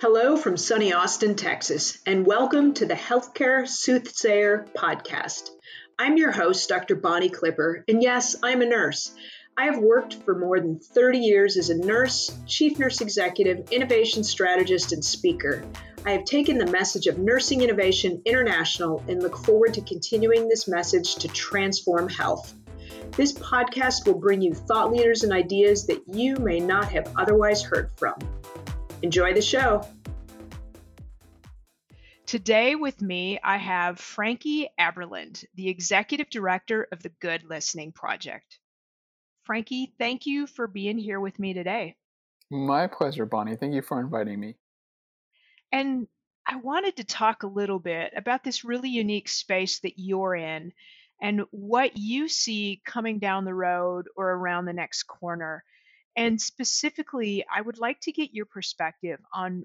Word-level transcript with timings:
Hello 0.00 0.36
from 0.36 0.56
sunny 0.56 0.92
Austin, 0.92 1.34
Texas, 1.34 1.98
and 2.06 2.24
welcome 2.24 2.72
to 2.74 2.86
the 2.86 2.94
Healthcare 2.94 3.66
Soothsayer 3.66 4.64
podcast. 4.72 5.50
I'm 5.98 6.16
your 6.16 6.30
host, 6.30 6.68
Dr. 6.68 6.94
Bonnie 6.94 7.28
Clipper, 7.28 7.84
and 7.88 8.00
yes, 8.00 8.36
I'm 8.40 8.62
a 8.62 8.66
nurse. 8.66 9.12
I 9.56 9.64
have 9.64 9.78
worked 9.78 10.14
for 10.22 10.38
more 10.38 10.60
than 10.60 10.78
30 10.78 11.18
years 11.18 11.56
as 11.56 11.70
a 11.70 11.84
nurse, 11.84 12.30
chief 12.46 12.78
nurse 12.78 13.00
executive, 13.00 13.72
innovation 13.72 14.22
strategist, 14.22 14.92
and 14.92 15.04
speaker. 15.04 15.64
I 16.06 16.12
have 16.12 16.24
taken 16.24 16.58
the 16.58 16.70
message 16.70 17.08
of 17.08 17.18
nursing 17.18 17.62
innovation 17.62 18.22
international 18.24 19.02
and 19.08 19.20
look 19.20 19.36
forward 19.38 19.74
to 19.74 19.80
continuing 19.80 20.48
this 20.48 20.68
message 20.68 21.16
to 21.16 21.26
transform 21.26 22.08
health. 22.08 22.54
This 23.16 23.32
podcast 23.32 24.06
will 24.06 24.20
bring 24.20 24.42
you 24.42 24.54
thought 24.54 24.92
leaders 24.92 25.24
and 25.24 25.32
ideas 25.32 25.88
that 25.88 26.04
you 26.06 26.36
may 26.36 26.60
not 26.60 26.84
have 26.92 27.12
otherwise 27.16 27.64
heard 27.64 27.90
from. 27.96 28.14
Enjoy 29.02 29.32
the 29.32 29.42
show. 29.42 29.86
Today 32.26 32.74
with 32.74 33.00
me, 33.00 33.38
I 33.42 33.56
have 33.56 34.00
Frankie 34.00 34.68
Abralind, 34.78 35.44
the 35.54 35.68
Executive 35.68 36.28
Director 36.28 36.88
of 36.92 37.02
the 37.02 37.08
Good 37.20 37.44
Listening 37.48 37.92
Project. 37.92 38.58
Frankie, 39.44 39.94
thank 39.98 40.26
you 40.26 40.46
for 40.46 40.66
being 40.66 40.98
here 40.98 41.20
with 41.20 41.38
me 41.38 41.54
today. 41.54 41.96
My 42.50 42.86
pleasure, 42.86 43.24
Bonnie. 43.24 43.56
Thank 43.56 43.74
you 43.74 43.82
for 43.82 44.00
inviting 44.00 44.40
me. 44.40 44.56
And 45.70 46.06
I 46.46 46.56
wanted 46.56 46.96
to 46.96 47.04
talk 47.04 47.44
a 47.44 47.48
little 47.48 47.78
bit 47.78 48.12
about 48.16 48.42
this 48.42 48.64
really 48.64 48.90
unique 48.90 49.28
space 49.28 49.78
that 49.80 49.98
you're 49.98 50.34
in 50.34 50.72
and 51.22 51.42
what 51.50 51.96
you 51.96 52.28
see 52.28 52.82
coming 52.84 53.20
down 53.20 53.44
the 53.44 53.54
road 53.54 54.08
or 54.16 54.30
around 54.30 54.64
the 54.64 54.72
next 54.72 55.04
corner. 55.04 55.62
And 56.18 56.40
specifically, 56.40 57.44
I 57.52 57.60
would 57.60 57.78
like 57.78 58.00
to 58.00 58.12
get 58.12 58.34
your 58.34 58.46
perspective 58.46 59.20
on 59.32 59.64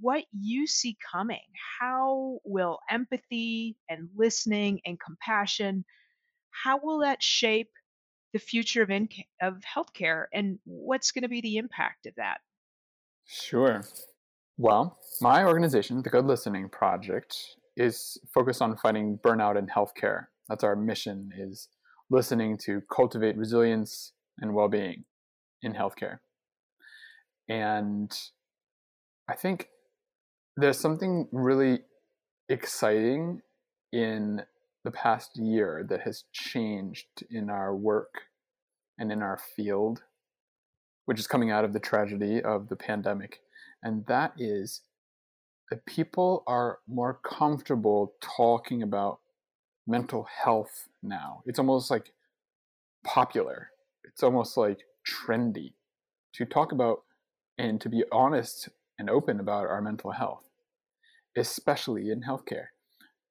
what 0.00 0.22
you 0.30 0.68
see 0.68 0.96
coming. 1.12 1.42
How 1.80 2.38
will 2.44 2.78
empathy 2.88 3.76
and 3.88 4.08
listening 4.14 4.82
and 4.86 4.98
compassion, 5.00 5.84
how 6.50 6.78
will 6.80 7.00
that 7.00 7.20
shape 7.20 7.70
the 8.32 8.38
future 8.38 8.82
of, 8.82 8.90
in- 8.90 9.08
of 9.42 9.62
healthcare 9.62 10.26
and 10.32 10.60
what's 10.64 11.10
going 11.10 11.22
to 11.22 11.28
be 11.28 11.40
the 11.40 11.56
impact 11.56 12.06
of 12.06 12.14
that? 12.16 12.38
Sure. 13.26 13.82
Well, 14.58 14.96
my 15.20 15.44
organization, 15.44 16.02
the 16.02 16.10
Good 16.10 16.26
Listening 16.26 16.68
Project, 16.68 17.36
is 17.76 18.16
focused 18.32 18.62
on 18.62 18.76
fighting 18.76 19.18
burnout 19.24 19.58
in 19.58 19.66
healthcare. 19.66 20.26
That's 20.48 20.62
our 20.62 20.76
mission 20.76 21.32
is 21.36 21.68
listening 22.10 22.58
to 22.58 22.80
cultivate 22.92 23.36
resilience 23.36 24.12
and 24.38 24.54
well-being 24.54 25.04
in 25.62 25.74
healthcare. 25.74 26.18
And 27.48 28.12
I 29.28 29.34
think 29.34 29.68
there's 30.56 30.78
something 30.78 31.28
really 31.32 31.80
exciting 32.48 33.42
in 33.92 34.42
the 34.84 34.90
past 34.90 35.30
year 35.36 35.84
that 35.88 36.02
has 36.02 36.24
changed 36.32 37.24
in 37.30 37.50
our 37.50 37.74
work 37.74 38.22
and 38.98 39.12
in 39.12 39.22
our 39.22 39.38
field, 39.56 40.02
which 41.06 41.18
is 41.18 41.26
coming 41.26 41.50
out 41.50 41.64
of 41.64 41.72
the 41.72 41.80
tragedy 41.80 42.42
of 42.42 42.68
the 42.68 42.76
pandemic. 42.76 43.40
And 43.82 44.06
that 44.06 44.32
is 44.38 44.82
that 45.70 45.86
people 45.86 46.42
are 46.46 46.78
more 46.88 47.14
comfortable 47.14 48.14
talking 48.20 48.82
about 48.82 49.20
mental 49.86 50.26
health 50.44 50.88
now. 51.02 51.42
It's 51.46 51.58
almost 51.58 51.90
like 51.90 52.12
popular. 53.04 53.70
It's 54.04 54.22
almost 54.22 54.56
like 54.56 54.80
trendy 55.10 55.72
to 56.34 56.44
talk 56.44 56.72
about 56.72 57.00
and 57.58 57.80
to 57.80 57.88
be 57.88 58.04
honest 58.12 58.68
and 58.98 59.10
open 59.10 59.40
about 59.40 59.66
our 59.66 59.82
mental 59.82 60.12
health, 60.12 60.44
especially 61.36 62.10
in 62.10 62.22
healthcare. 62.22 62.66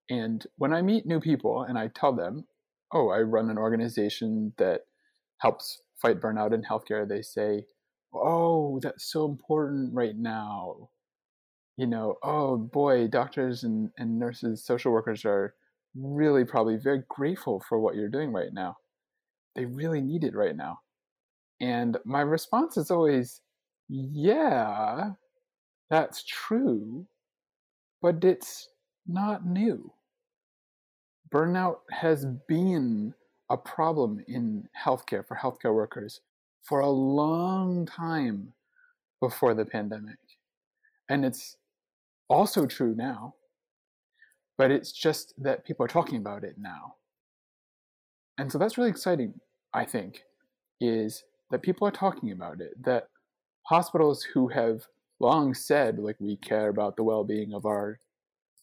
And 0.09 0.45
when 0.57 0.73
I 0.73 0.81
meet 0.81 1.05
new 1.05 1.19
people 1.19 1.63
and 1.63 1.77
I 1.77 1.87
tell 1.87 2.13
them, 2.13 2.45
oh, 2.91 3.09
I 3.09 3.19
run 3.19 3.49
an 3.49 3.57
organization 3.57 4.53
that 4.57 4.81
helps 5.37 5.81
fight 6.01 6.19
burnout 6.19 6.53
in 6.53 6.63
healthcare, 6.63 7.07
they 7.07 7.21
say, 7.21 7.65
oh, 8.13 8.79
that's 8.81 9.11
so 9.11 9.25
important 9.25 9.93
right 9.93 10.15
now. 10.15 10.89
You 11.77 11.87
know, 11.87 12.17
oh 12.23 12.57
boy, 12.57 13.07
doctors 13.07 13.63
and, 13.63 13.91
and 13.97 14.19
nurses, 14.19 14.65
social 14.65 14.91
workers 14.91 15.23
are 15.25 15.53
really 15.95 16.43
probably 16.43 16.77
very 16.77 17.03
grateful 17.07 17.63
for 17.67 17.79
what 17.79 17.95
you're 17.95 18.09
doing 18.09 18.31
right 18.31 18.53
now. 18.53 18.77
They 19.55 19.65
really 19.65 20.01
need 20.01 20.23
it 20.23 20.35
right 20.35 20.55
now. 20.55 20.79
And 21.61 21.97
my 22.05 22.21
response 22.21 22.77
is 22.77 22.91
always, 22.91 23.41
yeah, 23.89 25.11
that's 25.89 26.23
true, 26.23 27.05
but 28.01 28.23
it's 28.23 28.69
not 29.07 29.45
new. 29.45 29.91
Burnout 31.31 31.79
has 31.91 32.25
been 32.47 33.13
a 33.49 33.57
problem 33.57 34.23
in 34.27 34.67
healthcare 34.79 35.27
for 35.27 35.35
healthcare 35.35 35.73
workers 35.73 36.21
for 36.63 36.81
a 36.81 36.89
long 36.89 37.85
time 37.85 38.53
before 39.19 39.53
the 39.53 39.65
pandemic. 39.65 40.17
And 41.09 41.25
it's 41.25 41.57
also 42.29 42.65
true 42.65 42.95
now, 42.95 43.33
but 44.57 44.71
it's 44.71 44.91
just 44.91 45.33
that 45.39 45.65
people 45.65 45.83
are 45.83 45.89
talking 45.89 46.17
about 46.17 46.43
it 46.43 46.55
now. 46.57 46.95
And 48.37 48.51
so 48.51 48.57
that's 48.57 48.77
really 48.77 48.89
exciting, 48.91 49.33
I 49.73 49.85
think, 49.85 50.23
is 50.79 51.23
that 51.51 51.61
people 51.61 51.87
are 51.87 51.91
talking 51.91 52.31
about 52.31 52.61
it, 52.61 52.83
that 52.83 53.09
hospitals 53.63 54.23
who 54.33 54.49
have 54.49 54.83
long 55.19 55.53
said, 55.53 55.99
like, 55.99 56.17
we 56.19 56.35
care 56.35 56.69
about 56.69 56.95
the 56.95 57.03
well 57.03 57.23
being 57.23 57.53
of 57.53 57.65
our 57.65 57.99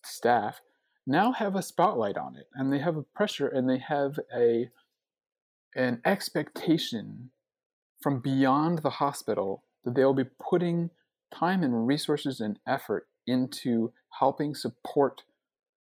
staff, 0.04 0.60
now 1.06 1.32
have 1.32 1.54
a 1.54 1.62
spotlight 1.62 2.16
on 2.16 2.36
it 2.36 2.48
and 2.54 2.72
they 2.72 2.80
have 2.80 2.96
a 2.96 3.02
pressure 3.02 3.46
and 3.46 3.68
they 3.68 3.78
have 3.78 4.18
a 4.34 4.70
an 5.76 6.00
expectation 6.04 7.30
from 8.00 8.20
beyond 8.20 8.78
the 8.78 8.90
hospital 8.90 9.62
that 9.84 9.94
they'll 9.94 10.14
be 10.14 10.24
putting 10.24 10.90
time 11.32 11.62
and 11.62 11.86
resources 11.86 12.40
and 12.40 12.58
effort 12.66 13.08
into 13.26 13.92
helping 14.18 14.54
support 14.54 15.22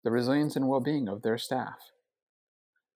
the 0.02 0.10
resilience 0.10 0.56
and 0.56 0.68
well-being 0.68 1.08
of 1.08 1.22
their 1.22 1.38
staff. 1.38 1.92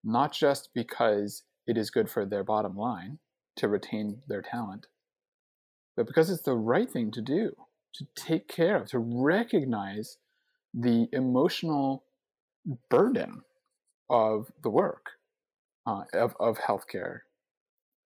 Not 0.02 0.32
just 0.32 0.70
because 0.74 1.44
it 1.66 1.78
is 1.78 1.90
good 1.90 2.10
for 2.10 2.24
their 2.24 2.42
bottom 2.42 2.76
line 2.76 3.18
to 3.56 3.68
retain 3.68 4.22
their 4.28 4.42
talent, 4.42 4.86
but 5.96 6.06
because 6.06 6.30
it's 6.30 6.42
the 6.42 6.54
right 6.54 6.90
thing 6.90 7.10
to 7.10 7.20
do, 7.20 7.54
to 7.94 8.06
take 8.14 8.48
care 8.48 8.76
of, 8.76 8.88
to 8.90 8.98
recognize 8.98 10.18
the 10.72 11.08
emotional 11.12 12.04
burden 12.88 13.42
of 14.08 14.50
the 14.62 14.70
work 14.70 15.10
uh, 15.86 16.02
of, 16.12 16.34
of 16.38 16.58
healthcare 16.58 17.20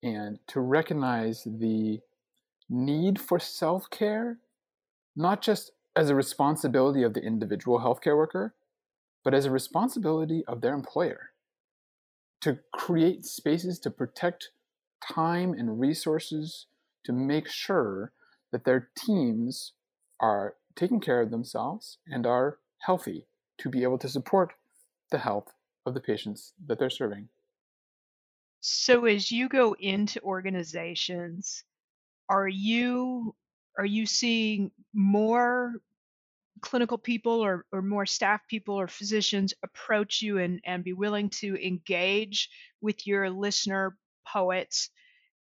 and 0.02 0.40
to 0.48 0.60
recognize 0.60 1.44
the 1.44 2.00
need 2.70 3.20
for 3.20 3.40
self 3.40 3.90
care, 3.90 4.40
not 5.16 5.42
just 5.42 5.72
as 5.96 6.10
a 6.10 6.16
responsibility 6.16 7.04
of 7.04 7.14
the 7.14 7.22
individual 7.22 7.80
healthcare 7.80 8.18
worker, 8.18 8.54
but 9.24 9.34
as 9.34 9.46
a 9.46 9.52
responsibility 9.52 10.44
of 10.48 10.62
their 10.62 10.74
employer 10.74 11.32
to 12.42 12.60
create 12.74 13.26
spaces 13.26 13.80
to 13.80 13.90
protect 13.90 14.50
time 15.12 15.54
and 15.54 15.80
resources 15.80 16.68
to 17.06 17.14
make 17.14 17.48
sure 17.48 18.12
that 18.52 18.66
their 18.66 18.90
teams 18.96 19.74
are 20.20 20.56
taking 20.76 21.00
care 21.00 21.22
of 21.22 21.32
themselves 21.32 21.98
and 22.08 22.26
are 22.26 22.60
healthy 22.80 23.26
to 23.58 23.70
be 23.70 23.84
able 23.84 23.98
to 23.98 24.10
support 24.10 24.54
the 25.12 25.18
health 25.18 25.54
of 25.86 25.94
the 25.94 26.00
patients 26.00 26.54
that 26.66 26.80
they're 26.80 26.90
serving. 26.90 27.28
So 28.62 29.06
as 29.06 29.32
you 29.32 29.50
go 29.50 29.76
into 29.78 30.22
organizations, 30.22 31.64
are 32.30 32.48
you 32.48 33.36
are 33.78 33.86
you 33.86 34.06
seeing 34.06 34.72
more 34.94 35.74
clinical 36.62 36.98
people 36.98 37.42
or, 37.42 37.66
or 37.72 37.82
more 37.82 38.06
staff 38.06 38.48
people 38.48 38.76
or 38.76 38.88
physicians 38.88 39.54
approach 39.64 40.22
you 40.22 40.38
and, 40.38 40.62
and 40.64 40.84
be 40.84 40.94
willing 40.94 41.30
to 41.30 41.56
engage 41.66 42.50
with 42.82 43.06
your 43.06 43.30
listener 43.30 43.98
poets 44.26 44.90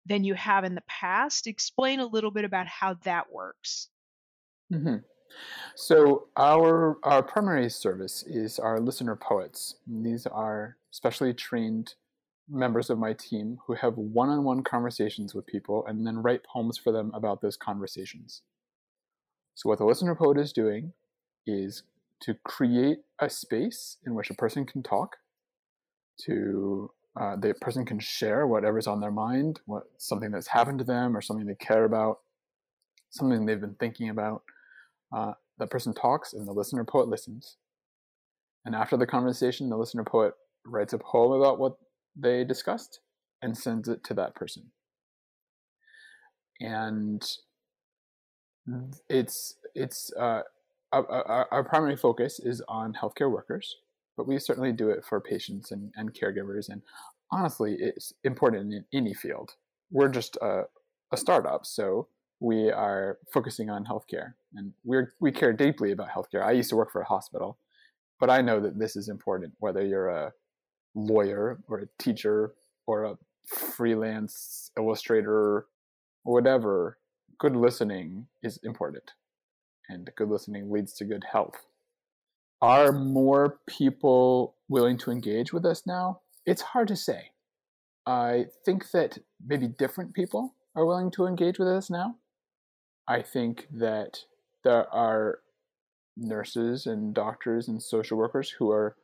than 0.08 0.24
you 0.24 0.34
have 0.34 0.64
in 0.64 0.74
the 0.74 0.82
past. 0.88 1.46
Explain 1.46 2.00
a 2.00 2.06
little 2.06 2.30
bit 2.30 2.44
about 2.44 2.66
how 2.66 2.94
that 3.04 3.32
works. 3.32 3.88
Mm-hmm. 4.72 4.96
So 5.74 6.28
our 6.36 6.98
our 7.02 7.22
primary 7.22 7.68
service 7.70 8.24
is 8.26 8.58
our 8.58 8.80
listener 8.80 9.16
poets. 9.16 9.76
These 9.86 10.26
are 10.26 10.76
specially 10.90 11.34
trained 11.34 11.94
members 12.48 12.88
of 12.88 12.98
my 12.98 13.12
team 13.12 13.58
who 13.66 13.74
have 13.74 13.98
one-on-one 13.98 14.64
conversations 14.64 15.34
with 15.34 15.46
people 15.46 15.84
and 15.86 16.06
then 16.06 16.22
write 16.22 16.42
poems 16.44 16.78
for 16.78 16.92
them 16.92 17.10
about 17.14 17.42
those 17.42 17.58
conversations. 17.58 18.40
So 19.54 19.68
what 19.68 19.78
the 19.78 19.84
listener 19.84 20.14
poet 20.14 20.38
is 20.38 20.52
doing 20.52 20.94
is 21.46 21.82
to 22.20 22.34
create 22.44 22.98
a 23.20 23.28
space 23.28 23.98
in 24.06 24.14
which 24.14 24.30
a 24.30 24.34
person 24.34 24.64
can 24.64 24.82
talk, 24.82 25.16
to 26.22 26.90
uh, 27.18 27.36
the 27.36 27.54
person 27.60 27.84
can 27.84 27.98
share 27.98 28.46
whatever's 28.46 28.86
on 28.86 29.00
their 29.00 29.10
mind, 29.10 29.60
what 29.66 29.84
something 29.98 30.30
that's 30.30 30.46
happened 30.46 30.78
to 30.78 30.84
them 30.84 31.16
or 31.16 31.20
something 31.20 31.46
they 31.46 31.54
care 31.56 31.84
about, 31.84 32.20
something 33.10 33.44
they've 33.44 33.60
been 33.60 33.76
thinking 33.80 34.08
about, 34.10 34.42
Uh, 35.10 35.32
the 35.58 35.66
person 35.66 35.92
talks 35.94 36.32
and 36.34 36.46
the 36.46 36.52
listener 36.52 36.84
poet 36.84 37.08
listens. 37.08 37.56
And 38.64 38.74
after 38.74 38.96
the 38.96 39.06
conversation, 39.06 39.70
the 39.70 39.76
listener 39.76 40.04
poet 40.04 40.34
writes 40.64 40.92
a 40.92 40.98
poem 40.98 41.32
about 41.40 41.58
what 41.58 41.78
they 42.14 42.44
discussed 42.44 43.00
and 43.42 43.56
sends 43.56 43.88
it 43.88 44.04
to 44.04 44.14
that 44.14 44.34
person. 44.34 44.70
And 46.60 47.22
it's 49.08 49.56
it's 49.74 50.12
uh, 50.14 50.42
our, 50.92 51.46
our, 51.52 51.64
primary 51.64 51.96
focus 51.96 52.40
is 52.40 52.62
on 52.68 52.94
healthcare 52.94 53.30
workers, 53.30 53.76
but 54.18 54.26
we 54.26 54.38
certainly 54.38 54.72
do 54.72 54.90
it 54.90 55.04
for 55.04 55.20
patients 55.20 55.70
and, 55.70 55.92
and 55.96 56.12
caregivers. 56.12 56.68
And 56.68 56.82
honestly, 57.30 57.76
it's 57.78 58.12
important 58.24 58.74
in 58.74 58.84
any 58.92 59.14
field. 59.14 59.52
We're 59.92 60.08
just 60.08 60.36
a, 60.42 60.64
a 61.12 61.16
startup, 61.16 61.64
so 61.64 62.08
we 62.40 62.70
are 62.70 63.18
focusing 63.32 63.70
on 63.70 63.86
healthcare, 63.86 64.34
and 64.54 64.72
we 64.84 64.98
we 65.20 65.32
care 65.32 65.52
deeply 65.52 65.92
about 65.92 66.10
healthcare. 66.10 66.44
I 66.44 66.50
used 66.52 66.70
to 66.70 66.76
work 66.76 66.92
for 66.92 67.00
a 67.00 67.06
hospital, 67.06 67.58
but 68.20 68.28
I 68.28 68.42
know 68.42 68.60
that 68.60 68.78
this 68.78 68.96
is 68.96 69.08
important. 69.08 69.54
Whether 69.60 69.84
you're 69.86 70.08
a 70.08 70.32
lawyer 70.94 71.60
or 71.68 71.78
a 71.78 72.02
teacher 72.02 72.54
or 72.86 73.04
a 73.04 73.18
freelance 73.46 74.70
illustrator 74.76 75.32
or 75.32 75.66
whatever, 76.24 76.98
good 77.38 77.56
listening 77.56 78.26
is 78.42 78.58
important, 78.62 79.12
and 79.88 80.10
good 80.16 80.28
listening 80.28 80.70
leads 80.70 80.92
to 80.94 81.04
good 81.04 81.24
health. 81.32 81.67
Are 82.60 82.92
more 82.92 83.60
people 83.68 84.56
willing 84.68 84.98
to 84.98 85.10
engage 85.10 85.52
with 85.52 85.64
us 85.64 85.86
now? 85.86 86.20
It's 86.44 86.62
hard 86.62 86.88
to 86.88 86.96
say. 86.96 87.30
I 88.06 88.46
think 88.64 88.90
that 88.90 89.18
maybe 89.44 89.68
different 89.68 90.14
people 90.14 90.54
are 90.74 90.86
willing 90.86 91.10
to 91.12 91.26
engage 91.26 91.58
with 91.58 91.68
us 91.68 91.88
now. 91.90 92.16
I 93.06 93.22
think 93.22 93.68
that 93.72 94.24
there 94.64 94.92
are 94.92 95.40
nurses 96.16 96.86
and 96.86 97.14
doctors 97.14 97.68
and 97.68 97.82
social 97.82 98.18
workers 98.18 98.50
who 98.50 98.70
are 98.70 98.96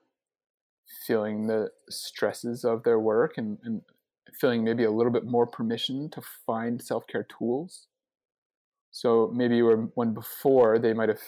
feeling 1.06 1.46
the 1.46 1.70
stresses 1.88 2.64
of 2.64 2.82
their 2.82 2.98
work 2.98 3.34
and, 3.36 3.58
and 3.62 3.82
feeling 4.40 4.64
maybe 4.64 4.84
a 4.84 4.90
little 4.90 5.12
bit 5.12 5.24
more 5.24 5.46
permission 5.46 6.10
to 6.10 6.22
find 6.46 6.82
self 6.82 7.06
care 7.06 7.26
tools. 7.38 7.86
So 8.90 9.30
maybe 9.34 9.60
when 9.62 10.14
before 10.14 10.78
they 10.78 10.92
might 10.92 11.08
have 11.08 11.22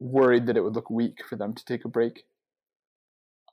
worried 0.00 0.46
that 0.46 0.56
it 0.56 0.62
would 0.62 0.74
look 0.74 0.90
weak 0.90 1.24
for 1.28 1.36
them 1.36 1.54
to 1.54 1.64
take 1.64 1.84
a 1.84 1.88
break. 1.88 2.24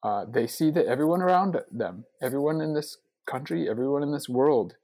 Uh, 0.03 0.25
they 0.30 0.45
see 0.45 0.69
that 0.71 0.86
everyone 0.86 1.21
around 1.21 1.57
them, 1.71 2.06
everyone 2.21 2.62
in 2.62 2.74
this 2.74 2.97
country, 3.25 3.68
everyone 3.69 4.03
in 4.03 4.12
this 4.12 4.30
world 4.30 4.75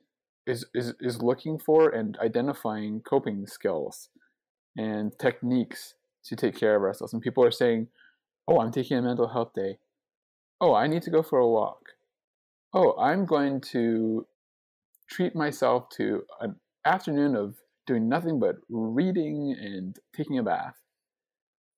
is, 0.48 0.66
is, 0.74 0.94
is 1.00 1.22
looking 1.22 1.60
for 1.60 1.90
and 1.90 2.18
identifying 2.20 3.02
coping 3.02 3.46
skills 3.46 4.10
and 4.76 5.18
techniques 5.20 5.94
to 6.24 6.36
take 6.36 6.58
care 6.58 6.76
of 6.76 6.84
ourselves. 6.84 7.14
And 7.14 7.22
people 7.22 7.44
are 7.44 7.52
saying, 7.52 7.88
oh, 8.48 8.60
I'm 8.60 8.72
taking 8.72 8.98
a 8.98 9.02
mental 9.02 9.28
health 9.28 9.54
day. 9.54 9.78
Oh, 10.60 10.74
I 10.74 10.88
need 10.88 11.04
to 11.04 11.12
go 11.12 11.22
for 11.22 11.40
a 11.40 11.48
walk. 11.48 11.90
Oh, 12.74 12.98
I'm 12.98 13.26
going 13.26 13.62
to 13.72 14.26
treat 15.08 15.36
myself 15.36 15.90
to 15.98 16.24
an 16.40 16.56
afternoon 16.86 17.36
of 17.36 17.56
doing 17.86 18.08
nothing 18.08 18.40
but 18.40 18.58
reading 18.70 19.56
and 19.60 19.98
taking 20.16 20.38
a 20.38 20.44
bath. 20.44 20.76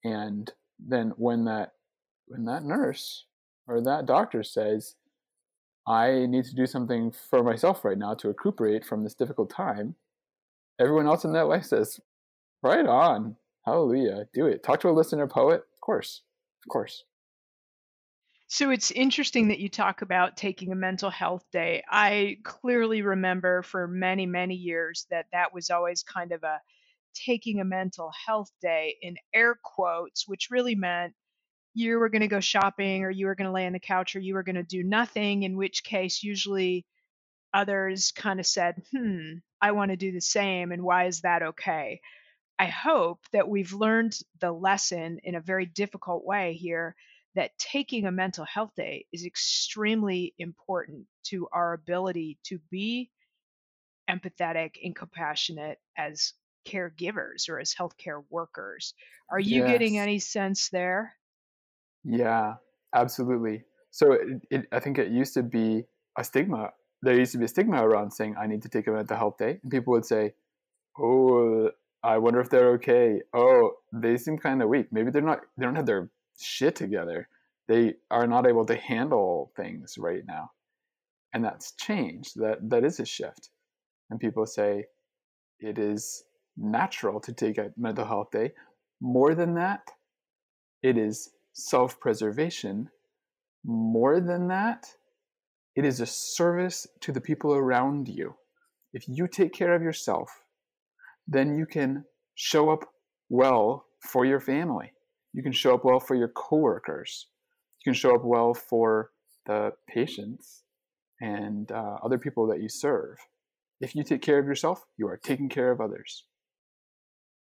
And 0.03 0.51
then 0.79 1.13
when 1.17 1.45
that 1.45 1.71
when 2.27 2.45
that 2.45 2.63
nurse 2.63 3.25
or 3.67 3.81
that 3.81 4.05
doctor 4.05 4.43
says, 4.43 4.95
I 5.87 6.25
need 6.27 6.45
to 6.45 6.55
do 6.55 6.65
something 6.65 7.11
for 7.11 7.43
myself 7.43 7.83
right 7.83 7.97
now 7.97 8.13
to 8.15 8.29
recuperate 8.29 8.85
from 8.85 9.03
this 9.03 9.13
difficult 9.13 9.49
time, 9.49 9.95
everyone 10.79 11.07
else 11.07 11.25
in 11.25 11.33
that 11.33 11.47
life 11.47 11.65
says, 11.65 11.99
Right 12.61 12.85
on. 12.85 13.35
Hallelujah. 13.65 14.25
Do 14.33 14.47
it. 14.47 14.63
Talk 14.63 14.79
to 14.81 14.89
a 14.89 14.91
listener 14.91 15.27
poet. 15.27 15.63
Of 15.73 15.81
course. 15.81 16.21
Of 16.65 16.69
course. 16.71 17.03
So 18.47 18.69
it's 18.69 18.91
interesting 18.91 19.47
that 19.47 19.59
you 19.59 19.67
talk 19.67 20.01
about 20.01 20.37
taking 20.37 20.71
a 20.71 20.75
mental 20.75 21.09
health 21.09 21.43
day. 21.51 21.83
I 21.89 22.37
clearly 22.43 23.01
remember 23.01 23.63
for 23.63 23.87
many, 23.87 24.25
many 24.25 24.55
years 24.55 25.07
that 25.09 25.25
that 25.33 25.53
was 25.53 25.69
always 25.69 26.03
kind 26.03 26.31
of 26.31 26.43
a 26.43 26.61
taking 27.13 27.59
a 27.59 27.65
mental 27.65 28.11
health 28.25 28.51
day 28.61 28.97
in 29.01 29.17
air 29.33 29.57
quotes, 29.63 30.27
which 30.27 30.49
really 30.51 30.75
meant 30.75 31.13
you 31.73 31.97
were 31.97 32.09
going 32.09 32.21
to 32.21 32.27
go 32.27 32.39
shopping 32.39 33.03
or 33.03 33.09
you 33.09 33.25
were 33.25 33.35
going 33.35 33.47
to 33.47 33.53
lay 33.53 33.65
on 33.65 33.73
the 33.73 33.79
couch 33.79 34.15
or 34.15 34.19
you 34.19 34.35
were 34.35 34.43
going 34.43 34.55
to 34.55 34.63
do 34.63 34.83
nothing, 34.83 35.43
in 35.43 35.57
which 35.57 35.83
case, 35.83 36.23
usually 36.23 36.85
others 37.53 38.11
kind 38.11 38.39
of 38.39 38.45
said, 38.45 38.81
hmm, 38.91 39.35
I 39.61 39.71
want 39.71 39.91
to 39.91 39.97
do 39.97 40.11
the 40.11 40.21
same. 40.21 40.71
And 40.71 40.83
why 40.83 41.05
is 41.05 41.21
that 41.21 41.43
okay? 41.43 42.01
I 42.59 42.67
hope 42.67 43.19
that 43.31 43.49
we've 43.49 43.73
learned 43.73 44.17
the 44.39 44.51
lesson 44.51 45.19
in 45.23 45.35
a 45.35 45.41
very 45.41 45.65
difficult 45.65 46.25
way 46.25 46.53
here 46.53 46.95
that 47.35 47.57
taking 47.57 48.05
a 48.05 48.11
mental 48.11 48.45
health 48.45 48.71
day 48.75 49.05
is 49.11 49.25
extremely 49.25 50.35
important 50.37 51.07
to 51.25 51.47
our 51.51 51.73
ability 51.73 52.37
to 52.43 52.59
be 52.69 53.09
empathetic 54.09 54.75
and 54.83 54.95
compassionate 54.95 55.79
as 55.97 56.33
caregivers 56.65 57.49
or 57.49 57.59
as 57.59 57.73
healthcare 57.73 58.23
workers. 58.29 58.93
Are 59.29 59.39
you 59.39 59.61
yes. 59.61 59.71
getting 59.71 59.97
any 59.97 60.19
sense 60.19 60.69
there? 60.69 61.15
Yeah, 62.03 62.55
absolutely. 62.93 63.63
So 63.91 64.13
it, 64.13 64.27
it, 64.49 64.67
I 64.71 64.79
think 64.79 64.97
it 64.97 65.09
used 65.09 65.33
to 65.35 65.43
be 65.43 65.85
a 66.17 66.23
stigma. 66.23 66.71
There 67.01 67.15
used 67.15 67.33
to 67.33 67.37
be 67.37 67.45
a 67.45 67.49
stigma 67.49 67.85
around 67.85 68.11
saying 68.11 68.35
I 68.39 68.47
need 68.47 68.63
to 68.63 68.69
take 68.69 68.87
a 68.87 68.91
mental 68.91 69.17
health 69.17 69.37
day, 69.37 69.59
and 69.61 69.71
people 69.71 69.91
would 69.93 70.05
say, 70.05 70.33
"Oh, 70.99 71.69
I 72.01 72.17
wonder 72.17 72.39
if 72.39 72.49
they're 72.49 72.71
okay. 72.71 73.21
Oh, 73.33 73.73
they 73.91 74.17
seem 74.17 74.37
kind 74.37 74.61
of 74.61 74.69
weak. 74.69 74.87
Maybe 74.91 75.11
they're 75.11 75.21
not. 75.21 75.41
They 75.57 75.65
don't 75.65 75.75
have 75.75 75.85
their 75.85 76.09
shit 76.39 76.75
together. 76.75 77.27
They 77.67 77.95
are 78.11 78.27
not 78.27 78.47
able 78.47 78.65
to 78.65 78.75
handle 78.75 79.51
things 79.55 79.97
right 79.97 80.23
now." 80.25 80.51
And 81.33 81.43
that's 81.43 81.73
changed. 81.73 82.39
That 82.39 82.69
that 82.69 82.83
is 82.83 82.99
a 82.99 83.05
shift. 83.05 83.49
And 84.09 84.19
people 84.19 84.45
say 84.45 84.85
it 85.59 85.77
is 85.77 86.23
natural 86.57 87.19
to 87.21 87.33
take 87.33 87.57
a 87.57 87.71
mental 87.77 88.05
health 88.05 88.31
day. 88.31 88.51
More 89.01 89.35
than 89.35 89.55
that, 89.55 89.81
it 90.81 90.97
is 90.97 91.31
self 91.53 91.99
preservation. 91.99 92.89
More 93.65 94.19
than 94.19 94.47
that, 94.49 94.87
it 95.75 95.85
is 95.85 95.99
a 95.99 96.05
service 96.05 96.85
to 97.01 97.11
the 97.11 97.21
people 97.21 97.53
around 97.53 98.07
you. 98.07 98.35
If 98.93 99.07
you 99.07 99.27
take 99.27 99.53
care 99.53 99.73
of 99.73 99.81
yourself, 99.81 100.29
then 101.27 101.57
you 101.57 101.65
can 101.65 102.05
show 102.35 102.69
up 102.69 102.85
well 103.29 103.85
for 104.01 104.25
your 104.25 104.39
family. 104.39 104.91
You 105.33 105.41
can 105.41 105.51
show 105.51 105.73
up 105.73 105.85
well 105.85 105.99
for 105.99 106.15
your 106.15 106.27
coworkers. 106.27 107.27
You 107.79 107.91
can 107.91 107.99
show 107.99 108.13
up 108.15 108.23
well 108.23 108.53
for 108.53 109.11
the 109.45 109.71
patients 109.87 110.63
and 111.21 111.71
uh, 111.71 111.97
other 112.03 112.17
people 112.17 112.47
that 112.47 112.61
you 112.61 112.69
serve. 112.69 113.17
If 113.81 113.95
you 113.95 114.03
take 114.03 114.21
care 114.21 114.39
of 114.39 114.45
yourself, 114.45 114.85
you 114.97 115.07
are 115.07 115.17
taking 115.17 115.49
care 115.49 115.71
of 115.71 115.81
others. 115.81 116.25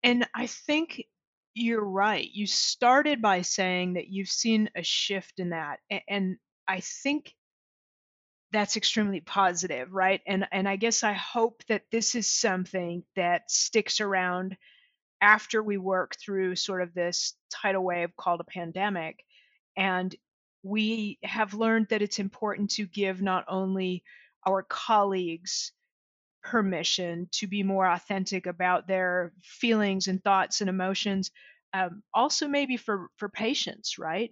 And 0.04 0.28
I 0.34 0.48
think 0.48 1.04
you're 1.54 1.84
right. 1.84 2.28
You 2.32 2.48
started 2.48 3.22
by 3.22 3.42
saying 3.42 3.94
that 3.94 4.08
you've 4.08 4.30
seen 4.30 4.70
a 4.76 4.84
shift 4.84 5.40
in 5.40 5.50
that. 5.50 5.80
And 6.08 6.38
I 6.68 6.80
think 6.80 7.34
that's 8.52 8.78
extremely 8.78 9.22
positive, 9.22 9.94
right? 9.94 10.22
And 10.26 10.46
and 10.52 10.68
I 10.68 10.76
guess 10.76 11.04
I 11.04 11.14
hope 11.14 11.64
that 11.68 11.84
this 11.92 12.16
is 12.16 12.30
something 12.30 13.04
that 13.16 13.50
sticks 13.50 14.02
around 14.02 14.58
after 15.22 15.62
we 15.62 15.78
work 15.78 16.16
through 16.18 16.56
sort 16.56 16.82
of 16.82 16.94
this 16.94 17.36
tidal 17.50 17.84
wave 17.84 18.16
called 18.18 18.42
a 18.42 18.46
pandemic 18.46 19.24
and 19.78 20.16
we 20.64 21.18
have 21.24 21.54
learned 21.54 21.88
that 21.90 22.02
it's 22.02 22.20
important 22.20 22.72
to 22.72 22.86
give 22.86 23.22
not 23.22 23.46
only 23.48 24.04
our 24.46 24.64
colleagues 24.64 25.72
permission 26.44 27.28
to 27.32 27.48
be 27.48 27.64
more 27.64 27.88
authentic 27.88 28.46
about 28.46 28.88
their 28.88 29.32
feelings 29.44 30.08
and 30.08 30.24
thoughts 30.24 30.62
and 30.62 30.70
emotions 30.70 31.32
um, 31.74 32.04
also 32.14 32.48
maybe 32.48 32.78
for 32.78 33.10
for 33.18 33.30
patients 33.30 33.98
right? 33.98 34.32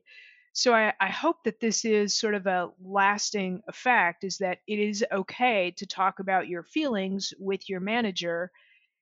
So 0.52 0.74
I, 0.74 0.94
I 1.00 1.08
hope 1.08 1.38
that 1.46 1.60
this 1.60 1.86
is 1.86 2.20
sort 2.20 2.34
of 2.36 2.48
a 2.48 2.70
lasting 2.84 3.62
effect 3.68 4.24
is 4.24 4.40
that 4.40 4.58
it 4.68 4.80
is 4.80 5.06
okay 5.12 5.72
to 5.78 5.86
talk 5.86 6.20
about 6.20 6.48
your 6.48 6.64
feelings 6.64 7.34
with 7.40 7.70
your 7.70 7.80
manager 7.80 8.52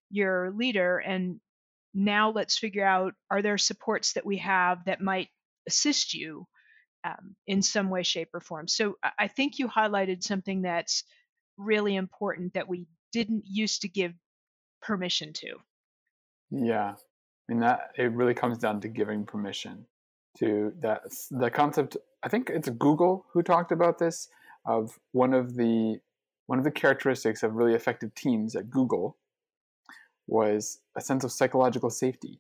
your 0.09 0.51
leader 0.51 0.97
and 0.99 1.39
now 1.93 2.29
let's 2.31 2.57
figure 2.57 2.85
out 2.85 3.13
are 3.31 3.41
there 3.41 3.57
supports 3.57 4.13
that 4.13 4.25
we 4.25 4.37
have 4.37 4.85
that 4.85 5.01
might 5.01 5.29
assist 5.67 6.13
you 6.13 6.45
um, 7.03 7.35
in 7.47 7.61
some 7.61 7.89
way 7.89 8.03
shape 8.03 8.29
or 8.33 8.39
form? 8.41 8.67
So 8.67 8.97
i 9.17 9.27
think 9.27 9.59
you 9.59 9.67
highlighted 9.67 10.23
something 10.23 10.61
that's 10.61 11.03
really 11.57 11.95
important 11.95 12.53
that 12.53 12.67
we 12.67 12.85
didn't 13.11 13.43
used 13.45 13.81
to 13.81 13.87
give 13.87 14.13
permission 14.81 15.33
to. 15.33 15.55
Yeah. 16.49 16.93
I 16.93 17.53
mean 17.53 17.59
that 17.61 17.91
it 17.97 18.11
really 18.11 18.33
comes 18.33 18.57
down 18.57 18.81
to 18.81 18.87
giving 18.87 19.25
permission 19.25 19.85
to 20.39 20.73
that 20.81 21.01
the 21.31 21.49
concept 21.49 21.97
I 22.23 22.29
think 22.29 22.49
it's 22.49 22.69
Google 22.69 23.25
who 23.31 23.41
talked 23.41 23.71
about 23.71 23.99
this 23.99 24.29
of 24.65 24.99
one 25.11 25.33
of 25.33 25.55
the 25.55 25.99
one 26.47 26.57
of 26.57 26.65
the 26.65 26.71
characteristics 26.71 27.43
of 27.43 27.55
really 27.55 27.73
effective 27.73 28.13
teams 28.15 28.55
at 28.55 28.69
Google 28.69 29.17
was 30.27 30.79
a 30.95 31.01
sense 31.01 31.23
of 31.23 31.31
psychological 31.31 31.89
safety. 31.89 32.39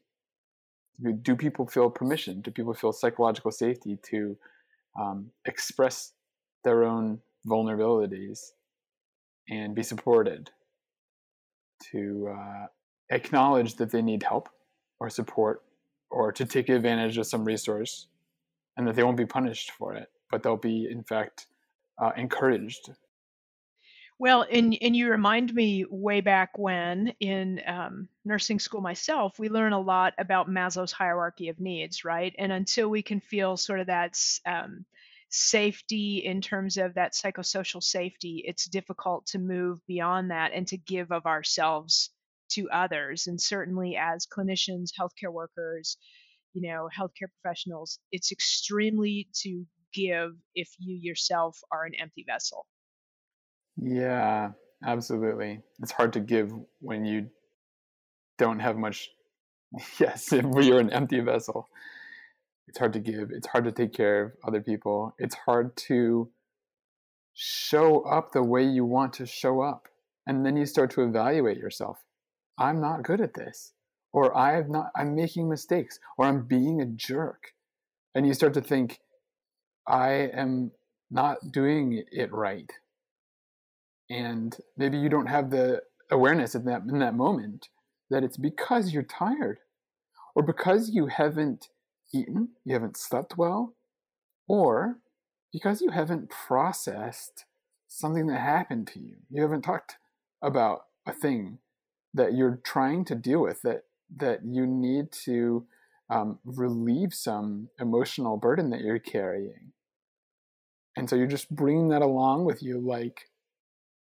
Do 1.21 1.35
people 1.35 1.67
feel 1.67 1.89
permission? 1.89 2.41
Do 2.41 2.51
people 2.51 2.73
feel 2.73 2.91
psychological 2.91 3.51
safety 3.51 3.99
to 4.09 4.35
um, 4.99 5.29
express 5.45 6.13
their 6.63 6.83
own 6.83 7.21
vulnerabilities 7.45 8.39
and 9.49 9.75
be 9.75 9.83
supported? 9.83 10.49
To 11.91 12.35
uh, 12.37 12.65
acknowledge 13.11 13.75
that 13.75 13.91
they 13.91 14.01
need 14.01 14.23
help 14.23 14.49
or 14.99 15.09
support 15.09 15.63
or 16.09 16.31
to 16.31 16.45
take 16.45 16.69
advantage 16.69 17.17
of 17.17 17.27
some 17.27 17.45
resource 17.45 18.07
and 18.75 18.87
that 18.87 18.95
they 18.95 19.03
won't 19.03 19.17
be 19.17 19.25
punished 19.25 19.71
for 19.71 19.93
it, 19.95 20.09
but 20.31 20.43
they'll 20.43 20.57
be, 20.57 20.87
in 20.89 21.03
fact, 21.03 21.47
uh, 22.01 22.11
encouraged 22.17 22.89
well, 24.19 24.45
and 24.49 24.75
and 24.81 24.95
you 24.95 25.11
remind 25.11 25.53
me 25.53 25.85
way 25.87 26.21
back 26.21 26.57
when 26.57 27.13
in 27.19 27.61
um, 27.67 28.07
nursing 28.25 28.59
school 28.59 28.81
myself, 28.81 29.37
we 29.37 29.47
learn 29.47 29.73
a 29.73 29.79
lot 29.79 30.15
about 30.17 30.49
Maslow's 30.49 30.91
hierarchy 30.91 31.49
of 31.49 31.59
needs, 31.59 32.03
right? 32.03 32.33
And 32.37 32.51
until 32.51 32.89
we 32.89 33.03
can 33.03 33.19
feel 33.19 33.57
sort 33.57 33.79
of 33.79 33.87
that 33.87 34.19
um, 34.45 34.85
safety 35.29 36.21
in 36.23 36.41
terms 36.41 36.77
of 36.77 36.93
that 36.95 37.13
psychosocial 37.13 37.83
safety, 37.83 38.43
it's 38.45 38.65
difficult 38.65 39.25
to 39.27 39.39
move 39.39 39.79
beyond 39.87 40.31
that 40.31 40.51
and 40.53 40.67
to 40.67 40.77
give 40.77 41.11
of 41.11 41.25
ourselves 41.25 42.11
to 42.51 42.69
others. 42.69 43.27
And 43.27 43.39
certainly, 43.39 43.97
as 43.97 44.25
clinicians, 44.25 44.89
healthcare 44.99 45.31
workers, 45.31 45.97
you 46.53 46.69
know, 46.69 46.87
healthcare 46.97 47.27
professionals, 47.41 47.99
it's 48.11 48.31
extremely 48.31 49.27
to 49.41 49.65
give 49.93 50.31
if 50.55 50.69
you 50.79 50.97
yourself 51.01 51.59
are 51.71 51.85
an 51.85 51.93
empty 51.95 52.23
vessel. 52.27 52.65
Yeah, 53.77 54.51
absolutely. 54.85 55.61
It's 55.81 55.91
hard 55.91 56.13
to 56.13 56.19
give 56.19 56.51
when 56.79 57.05
you 57.05 57.29
don't 58.37 58.59
have 58.59 58.77
much. 58.77 59.09
Yes, 59.99 60.31
if 60.31 60.45
you're 60.61 60.79
an 60.79 60.91
empty 60.91 61.19
vessel, 61.19 61.67
it's 62.67 62.77
hard 62.77 62.93
to 62.93 62.99
give. 62.99 63.29
It's 63.31 63.47
hard 63.47 63.65
to 63.65 63.71
take 63.71 63.93
care 63.93 64.23
of 64.23 64.31
other 64.47 64.61
people. 64.61 65.15
It's 65.17 65.35
hard 65.35 65.75
to 65.87 66.29
show 67.33 68.01
up 68.01 68.31
the 68.31 68.43
way 68.43 68.63
you 68.63 68.85
want 68.85 69.13
to 69.13 69.25
show 69.25 69.61
up. 69.61 69.87
And 70.25 70.45
then 70.45 70.57
you 70.57 70.65
start 70.65 70.91
to 70.91 71.03
evaluate 71.03 71.57
yourself. 71.57 71.99
I'm 72.57 72.81
not 72.81 73.03
good 73.03 73.21
at 73.21 73.33
this. 73.33 73.73
Or 74.11 74.35
I 74.35 74.53
have 74.53 74.69
not 74.69 74.91
I'm 74.95 75.15
making 75.15 75.49
mistakes. 75.49 75.99
Or 76.17 76.25
I'm 76.25 76.45
being 76.45 76.81
a 76.81 76.85
jerk. 76.85 77.53
And 78.15 78.27
you 78.27 78.33
start 78.33 78.53
to 78.55 78.61
think, 78.61 78.99
I 79.87 80.29
am 80.33 80.71
not 81.09 81.51
doing 81.51 82.03
it 82.11 82.33
right 82.33 82.69
and 84.09 84.57
maybe 84.77 84.97
you 84.97 85.09
don't 85.09 85.27
have 85.27 85.49
the 85.49 85.81
awareness 86.11 86.55
in 86.55 86.65
that 86.65 86.83
in 86.87 86.99
that 86.99 87.13
moment 87.13 87.67
that 88.09 88.23
it's 88.23 88.37
because 88.37 88.93
you're 88.93 89.03
tired 89.03 89.59
or 90.35 90.43
because 90.43 90.89
you 90.89 91.07
haven't 91.07 91.67
eaten 92.13 92.49
you 92.63 92.73
haven't 92.73 92.97
slept 92.97 93.37
well 93.37 93.75
or 94.47 94.97
because 95.51 95.81
you 95.81 95.91
haven't 95.91 96.29
processed 96.29 97.45
something 97.87 98.27
that 98.27 98.39
happened 98.39 98.87
to 98.87 98.99
you. 98.99 99.15
You 99.29 99.41
haven't 99.41 99.61
talked 99.61 99.97
about 100.41 100.81
a 101.05 101.13
thing 101.13 101.59
that 102.13 102.33
you're 102.33 102.59
trying 102.63 103.05
to 103.05 103.15
deal 103.15 103.41
with 103.41 103.61
that 103.61 103.83
that 104.17 104.41
you 104.45 104.65
need 104.65 105.11
to 105.11 105.65
um, 106.09 106.39
relieve 106.45 107.13
some 107.13 107.69
emotional 107.79 108.37
burden 108.37 108.69
that 108.69 108.81
you're 108.81 108.99
carrying. 108.99 109.73
And 110.95 111.09
so 111.09 111.15
you're 111.15 111.27
just 111.27 111.53
bringing 111.53 111.89
that 111.89 112.01
along 112.01 112.45
with 112.45 112.63
you 112.63 112.79
like 112.79 113.29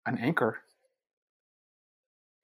an 0.05 0.19
anchor. 0.19 0.59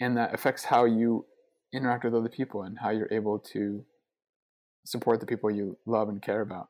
And 0.00 0.16
that 0.16 0.32
affects 0.32 0.64
how 0.64 0.84
you 0.84 1.26
interact 1.72 2.04
with 2.04 2.14
other 2.14 2.28
people 2.28 2.62
and 2.62 2.78
how 2.78 2.90
you're 2.90 3.12
able 3.12 3.40
to 3.40 3.84
support 4.84 5.20
the 5.20 5.26
people 5.26 5.50
you 5.50 5.76
love 5.86 6.08
and 6.08 6.22
care 6.22 6.40
about. 6.40 6.68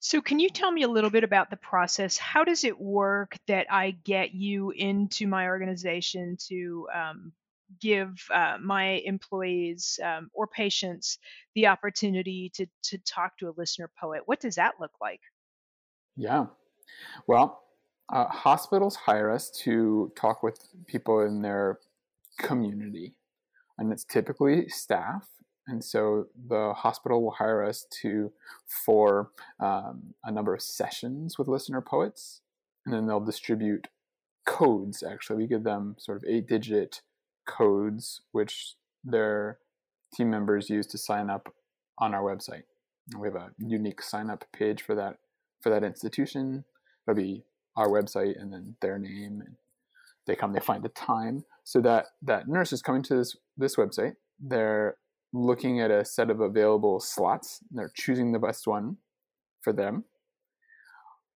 So 0.00 0.22
can 0.22 0.40
you 0.40 0.48
tell 0.48 0.72
me 0.72 0.82
a 0.82 0.88
little 0.88 1.10
bit 1.10 1.24
about 1.24 1.50
the 1.50 1.56
process? 1.56 2.16
How 2.16 2.42
does 2.42 2.64
it 2.64 2.80
work 2.80 3.36
that 3.48 3.66
i 3.70 3.90
get 3.90 4.32
you 4.32 4.70
into 4.70 5.26
my 5.26 5.46
organization 5.46 6.38
to 6.48 6.88
um, 6.94 7.32
give 7.80 8.14
uh, 8.32 8.56
my 8.62 9.02
employees 9.04 10.00
um, 10.02 10.30
or 10.32 10.46
patients 10.46 11.18
the 11.54 11.66
opportunity 11.66 12.50
to, 12.54 12.66
to 12.84 12.98
talk 12.98 13.36
to 13.38 13.50
a 13.50 13.54
listener 13.58 13.90
poet? 14.00 14.22
What 14.24 14.40
does 14.40 14.54
that 14.54 14.74
look 14.80 14.92
like? 15.02 15.20
Yeah. 16.16 16.46
Well 17.26 17.60
uh, 18.10 18.26
hospitals 18.26 18.96
hire 18.96 19.30
us 19.30 19.50
to 19.50 20.12
talk 20.16 20.42
with 20.42 20.60
people 20.86 21.20
in 21.20 21.42
their 21.42 21.78
community, 22.38 23.14
and 23.78 23.92
it's 23.92 24.04
typically 24.04 24.68
staff. 24.68 25.28
And 25.66 25.84
so 25.84 26.26
the 26.48 26.72
hospital 26.74 27.22
will 27.22 27.32
hire 27.32 27.62
us 27.62 27.86
to 28.02 28.32
for 28.66 29.30
um, 29.60 30.14
a 30.24 30.32
number 30.32 30.54
of 30.54 30.62
sessions 30.62 31.38
with 31.38 31.48
listener 31.48 31.80
poets, 31.80 32.40
and 32.84 32.94
then 32.94 33.06
they'll 33.06 33.20
distribute 33.20 33.88
codes. 34.46 35.02
Actually, 35.02 35.36
we 35.36 35.46
give 35.46 35.64
them 35.64 35.96
sort 35.98 36.18
of 36.18 36.24
eight-digit 36.26 37.02
codes, 37.46 38.22
which 38.32 38.74
their 39.04 39.58
team 40.14 40.30
members 40.30 40.70
use 40.70 40.86
to 40.88 40.98
sign 40.98 41.30
up 41.30 41.54
on 41.98 42.14
our 42.14 42.22
website. 42.22 42.64
We 43.16 43.28
have 43.28 43.36
a 43.36 43.50
unique 43.58 44.02
sign-up 44.02 44.44
page 44.52 44.82
for 44.82 44.94
that 44.94 45.18
for 45.60 45.70
that 45.70 45.84
institution. 45.84 46.64
It'll 47.06 47.16
be 47.16 47.44
our 47.76 47.88
website 47.88 48.40
and 48.40 48.52
then 48.52 48.76
their 48.80 48.98
name 48.98 49.42
and 49.44 49.56
they 50.26 50.36
come 50.36 50.52
they 50.52 50.60
find 50.60 50.82
the 50.82 50.90
time 50.90 51.44
so 51.64 51.80
that 51.80 52.06
that 52.22 52.48
nurse 52.48 52.72
is 52.72 52.82
coming 52.82 53.02
to 53.02 53.16
this 53.16 53.36
this 53.56 53.76
website 53.76 54.14
they're 54.38 54.96
looking 55.32 55.80
at 55.80 55.90
a 55.90 56.04
set 56.04 56.30
of 56.30 56.40
available 56.40 57.00
slots. 57.00 57.60
They're 57.70 57.92
choosing 57.94 58.32
the 58.32 58.38
best 58.38 58.66
one 58.66 58.96
for 59.62 59.72
them. 59.72 60.04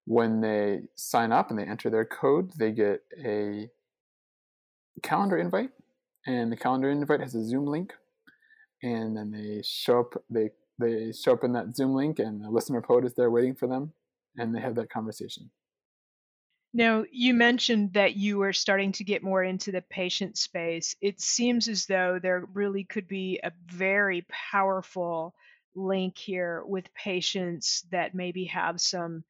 When 0.06 0.40
they 0.40 0.82
sign 0.96 1.32
up 1.32 1.50
and 1.50 1.58
they 1.58 1.64
enter 1.64 1.88
their 1.88 2.04
code 2.04 2.52
they 2.58 2.72
get 2.72 3.00
a 3.24 3.70
calendar 5.02 5.38
invite 5.38 5.70
and 6.26 6.52
the 6.52 6.56
calendar 6.56 6.90
invite 6.90 7.20
has 7.20 7.34
a 7.34 7.44
zoom 7.44 7.66
link. 7.66 7.92
And 8.82 9.16
then 9.16 9.30
they 9.30 9.62
show 9.64 10.00
up 10.00 10.22
they 10.28 10.50
they 10.78 11.12
show 11.12 11.32
up 11.32 11.44
in 11.44 11.52
that 11.52 11.76
zoom 11.76 11.94
link 11.94 12.18
and 12.18 12.42
the 12.42 12.50
listener 12.50 12.82
poet 12.82 13.04
is 13.04 13.14
there 13.14 13.30
waiting 13.30 13.54
for 13.54 13.68
them 13.68 13.92
and 14.36 14.54
they 14.54 14.60
have 14.60 14.74
that 14.74 14.90
conversation 14.90 15.50
now, 16.74 17.04
you 17.12 17.34
mentioned 17.34 17.94
that 17.94 18.16
you 18.16 18.38
were 18.38 18.52
starting 18.52 18.92
to 18.92 19.04
get 19.04 19.22
more 19.22 19.44
into 19.44 19.72
the 19.72 19.82
patient 19.82 20.36
space. 20.36 20.96
It 21.00 21.20
seems 21.20 21.68
as 21.68 21.86
though 21.86 22.18
there 22.20 22.44
really 22.52 22.84
could 22.84 23.08
be 23.08 23.40
a 23.44 23.52
very 23.66 24.26
powerful 24.52 25.34
link 25.76 26.18
here 26.18 26.64
with 26.66 26.92
patients 26.94 27.84
that 27.92 28.14
maybe 28.14 28.46
have 28.46 28.80
some 28.80 29.24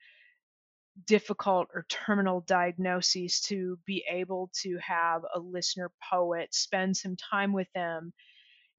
difficult 1.07 1.69
or 1.75 1.87
terminal 1.89 2.41
diagnoses 2.43 3.41
to 3.43 3.79
be 3.87 4.05
able 4.09 4.51
to 4.63 4.79
have 4.79 5.23
a 5.35 5.39
listener 5.41 5.91
poet 6.11 6.55
spend 6.55 6.97
some 6.97 7.17
time 7.17 7.53
with 7.53 7.69
them 7.75 8.13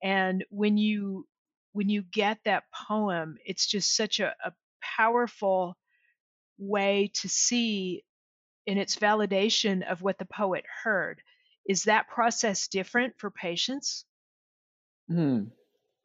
and 0.01 0.45
when 0.50 0.77
you 0.77 1.27
when 1.74 1.89
you 1.89 2.01
get 2.01 2.39
that 2.45 2.63
poem 2.88 3.38
it's 3.45 3.67
just 3.67 3.95
such 3.95 4.22
a, 4.22 4.34
a 4.45 4.53
powerful 4.81 5.75
way 6.57 7.12
to 7.13 7.27
see 7.27 8.03
in 8.65 8.77
its 8.77 8.95
validation 8.95 9.89
of 9.89 10.01
what 10.01 10.17
the 10.17 10.25
poet 10.25 10.65
heard. 10.84 11.22
Is 11.67 11.84
that 11.84 12.07
process 12.10 12.67
different 12.67 13.13
for 13.17 13.31
patients? 13.31 14.05
Hmm. 15.07 15.45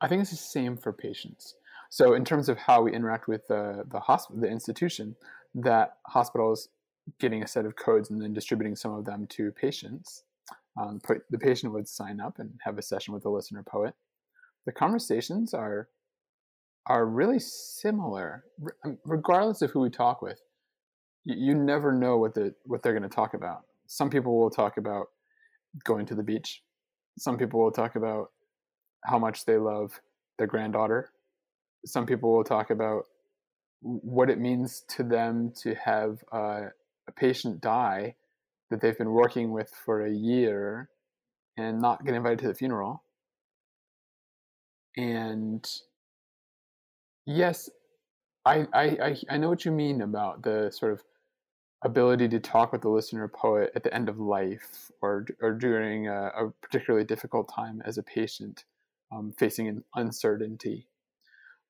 I 0.00 0.08
think 0.08 0.22
it's 0.22 0.30
the 0.30 0.36
same 0.36 0.76
for 0.76 0.92
patients. 0.92 1.54
So, 1.90 2.14
in 2.14 2.24
terms 2.24 2.48
of 2.48 2.56
how 2.56 2.82
we 2.82 2.92
interact 2.92 3.28
with 3.28 3.46
the 3.48 3.84
the 3.90 4.00
hospital, 4.00 4.40
the 4.40 4.48
institution, 4.48 5.16
that 5.54 5.96
hospital 6.06 6.52
is 6.52 6.68
getting 7.18 7.42
a 7.42 7.48
set 7.48 7.66
of 7.66 7.76
codes 7.76 8.10
and 8.10 8.22
then 8.22 8.32
distributing 8.32 8.76
some 8.76 8.94
of 8.94 9.04
them 9.04 9.26
to 9.28 9.50
patients. 9.52 10.22
Um, 10.80 11.00
the 11.30 11.38
patient 11.38 11.72
would 11.72 11.88
sign 11.88 12.20
up 12.20 12.38
and 12.38 12.52
have 12.62 12.78
a 12.78 12.82
session 12.82 13.12
with 13.12 13.24
the 13.24 13.30
listener 13.30 13.64
poet. 13.68 13.94
The 14.66 14.72
conversations 14.72 15.52
are 15.52 15.88
are 16.86 17.06
really 17.06 17.38
similar, 17.38 18.44
um, 18.84 18.98
regardless 19.04 19.62
of 19.62 19.70
who 19.70 19.80
we 19.80 19.90
talk 19.90 20.22
with 20.22 20.40
you, 21.24 21.54
never 21.54 21.92
know 21.92 22.16
what 22.18 22.34
the 22.34 22.54
what 22.64 22.82
they're 22.82 22.92
going 22.92 23.08
to 23.08 23.14
talk 23.14 23.34
about. 23.34 23.62
Some 23.86 24.10
people 24.10 24.38
will 24.38 24.50
talk 24.50 24.76
about 24.76 25.06
going 25.84 26.06
to 26.06 26.14
the 26.14 26.22
beach. 26.22 26.62
Some 27.18 27.36
people 27.36 27.60
will 27.60 27.72
talk 27.72 27.96
about 27.96 28.30
how 29.04 29.18
much 29.18 29.44
they 29.44 29.56
love 29.56 30.00
their 30.38 30.46
granddaughter. 30.46 31.12
Some 31.84 32.06
people 32.06 32.34
will 32.34 32.44
talk 32.44 32.70
about 32.70 33.04
what 33.80 34.28
it 34.30 34.38
means 34.38 34.84
to 34.88 35.02
them 35.02 35.52
to 35.62 35.74
have 35.74 36.22
uh, 36.32 36.66
a 37.08 37.12
patient 37.16 37.60
die 37.60 38.14
that 38.70 38.80
they've 38.80 38.98
been 38.98 39.10
working 39.10 39.52
with 39.52 39.70
for 39.84 40.04
a 40.04 40.10
year 40.10 40.90
and 41.56 41.80
not 41.80 42.04
get 42.04 42.14
invited 42.14 42.38
to 42.40 42.48
the 42.48 42.54
funeral. 42.54 43.02
And 44.96 45.66
yes, 47.26 47.70
I, 48.44 48.66
I, 48.72 49.16
I 49.28 49.36
know 49.36 49.48
what 49.48 49.64
you 49.64 49.72
mean 49.72 50.02
about 50.02 50.42
the 50.42 50.70
sort 50.72 50.92
of 50.92 51.02
ability 51.82 52.28
to 52.28 52.40
talk 52.40 52.72
with 52.72 52.82
the 52.82 52.88
listener 52.88 53.26
poet 53.28 53.72
at 53.74 53.82
the 53.82 53.94
end 53.94 54.08
of 54.08 54.18
life 54.18 54.90
or 55.00 55.26
or 55.40 55.52
during 55.52 56.08
a, 56.08 56.26
a 56.36 56.50
particularly 56.62 57.04
difficult 57.04 57.50
time 57.54 57.82
as 57.84 57.98
a 57.98 58.02
patient 58.02 58.64
um, 59.12 59.32
facing 59.38 59.68
an 59.68 59.84
uncertainty. 59.94 60.86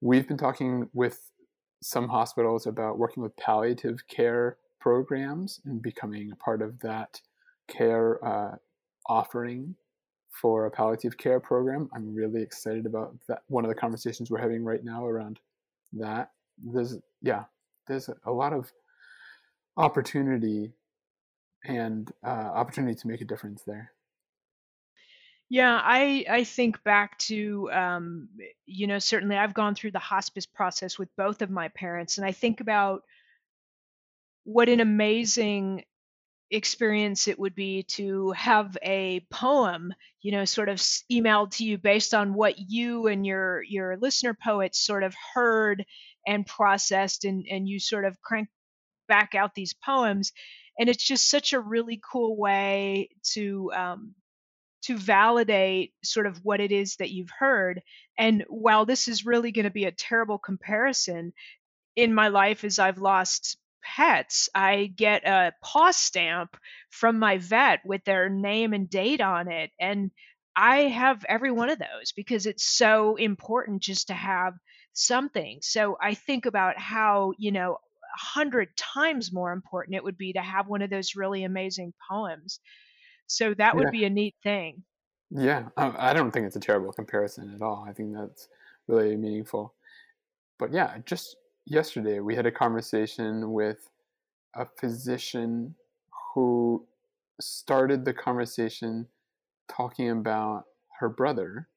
We've 0.00 0.26
been 0.26 0.38
talking 0.38 0.88
with 0.92 1.30
some 1.82 2.08
hospitals 2.08 2.66
about 2.66 2.98
working 2.98 3.22
with 3.22 3.36
palliative 3.36 4.06
care 4.08 4.56
programs 4.80 5.60
and 5.64 5.80
becoming 5.80 6.32
a 6.32 6.36
part 6.36 6.62
of 6.62 6.80
that 6.80 7.20
care 7.68 8.22
uh, 8.24 8.56
offering 9.06 9.76
for 10.30 10.66
a 10.66 10.70
palliative 10.70 11.18
care 11.18 11.40
program. 11.40 11.88
I'm 11.94 12.14
really 12.14 12.42
excited 12.42 12.86
about 12.86 13.14
that. 13.28 13.42
One 13.48 13.64
of 13.64 13.68
the 13.68 13.74
conversations 13.74 14.30
we're 14.30 14.40
having 14.40 14.64
right 14.64 14.84
now 14.84 15.06
around 15.06 15.40
that. 15.94 16.30
There's 16.58 16.98
yeah, 17.22 17.44
there's 17.88 18.10
a 18.24 18.30
lot 18.30 18.52
of 18.52 18.70
opportunity 19.76 20.72
and 21.64 22.10
uh, 22.24 22.28
opportunity 22.28 22.94
to 22.94 23.08
make 23.08 23.20
a 23.20 23.24
difference 23.24 23.62
there. 23.66 23.92
Yeah, 25.48 25.80
I 25.82 26.24
I 26.30 26.44
think 26.44 26.82
back 26.84 27.18
to 27.18 27.70
um, 27.72 28.28
you 28.66 28.86
know 28.86 29.00
certainly 29.00 29.36
I've 29.36 29.54
gone 29.54 29.74
through 29.74 29.90
the 29.90 29.98
hospice 29.98 30.46
process 30.46 30.98
with 30.98 31.08
both 31.16 31.42
of 31.42 31.50
my 31.50 31.68
parents, 31.68 32.18
and 32.18 32.26
I 32.26 32.32
think 32.32 32.60
about 32.60 33.02
what 34.44 34.68
an 34.68 34.80
amazing 34.80 35.84
experience 36.52 37.28
it 37.28 37.38
would 37.38 37.54
be 37.54 37.84
to 37.84 38.32
have 38.32 38.76
a 38.82 39.20
poem 39.30 39.94
you 40.20 40.32
know 40.32 40.44
sort 40.44 40.68
of 40.68 40.78
emailed 41.12 41.52
to 41.52 41.64
you 41.64 41.78
based 41.78 42.12
on 42.12 42.34
what 42.34 42.58
you 42.58 43.06
and 43.06 43.24
your 43.24 43.62
your 43.62 43.96
listener 43.96 44.34
poets 44.34 44.84
sort 44.84 45.04
of 45.04 45.14
heard 45.34 45.84
and 46.26 46.44
processed 46.44 47.24
and 47.24 47.46
and 47.48 47.68
you 47.68 47.78
sort 47.78 48.04
of 48.04 48.20
crank 48.20 48.48
back 49.10 49.34
out 49.34 49.54
these 49.54 49.74
poems 49.74 50.32
and 50.78 50.88
it's 50.88 51.04
just 51.04 51.28
such 51.28 51.52
a 51.52 51.60
really 51.60 52.00
cool 52.10 52.36
way 52.36 53.10
to 53.34 53.70
um, 53.76 54.14
to 54.82 54.96
validate 54.96 55.92
sort 56.02 56.26
of 56.26 56.38
what 56.42 56.60
it 56.60 56.72
is 56.72 56.96
that 56.96 57.10
you've 57.10 57.32
heard 57.38 57.82
and 58.16 58.44
while 58.48 58.86
this 58.86 59.08
is 59.08 59.26
really 59.26 59.52
going 59.52 59.64
to 59.64 59.70
be 59.70 59.84
a 59.84 59.92
terrible 59.92 60.38
comparison 60.38 61.32
in 61.96 62.14
my 62.14 62.28
life 62.28 62.64
as 62.64 62.78
I've 62.78 62.98
lost 62.98 63.58
pets, 63.82 64.48
I 64.54 64.92
get 64.94 65.26
a 65.26 65.52
paw 65.62 65.90
stamp 65.90 66.56
from 66.90 67.18
my 67.18 67.38
vet 67.38 67.80
with 67.84 68.04
their 68.04 68.28
name 68.28 68.72
and 68.72 68.88
date 68.88 69.20
on 69.20 69.50
it. 69.50 69.70
And 69.80 70.10
I 70.56 70.82
have 70.82 71.24
every 71.28 71.50
one 71.50 71.70
of 71.70 71.78
those 71.78 72.12
because 72.14 72.46
it's 72.46 72.64
so 72.64 73.16
important 73.16 73.82
just 73.82 74.08
to 74.08 74.14
have 74.14 74.54
something. 74.92 75.58
So 75.62 75.96
I 76.00 76.14
think 76.14 76.46
about 76.46 76.78
how, 76.78 77.32
you 77.38 77.52
know, 77.52 77.78
hundred 78.16 78.68
times 78.76 79.32
more 79.32 79.52
important 79.52 79.96
it 79.96 80.04
would 80.04 80.18
be 80.18 80.32
to 80.32 80.40
have 80.40 80.68
one 80.68 80.82
of 80.82 80.90
those 80.90 81.16
really 81.16 81.44
amazing 81.44 81.92
poems. 82.10 82.60
So 83.26 83.54
that 83.54 83.76
would 83.76 83.86
yeah. 83.86 83.90
be 83.90 84.04
a 84.04 84.10
neat 84.10 84.34
thing. 84.42 84.82
Yeah, 85.30 85.68
I 85.76 86.12
don't 86.12 86.32
think 86.32 86.46
it's 86.46 86.56
a 86.56 86.60
terrible 86.60 86.92
comparison 86.92 87.52
at 87.54 87.62
all. 87.62 87.86
I 87.88 87.92
think 87.92 88.14
that's 88.14 88.48
really 88.88 89.16
meaningful. 89.16 89.74
But 90.58 90.72
yeah, 90.72 90.98
just 91.06 91.36
yesterday 91.66 92.18
we 92.18 92.34
had 92.34 92.46
a 92.46 92.52
conversation 92.52 93.52
with 93.52 93.88
a 94.56 94.66
physician 94.66 95.76
who 96.34 96.84
started 97.40 98.04
the 98.04 98.12
conversation 98.12 99.06
talking 99.68 100.10
about 100.10 100.64
her 100.98 101.08
brother 101.08 101.68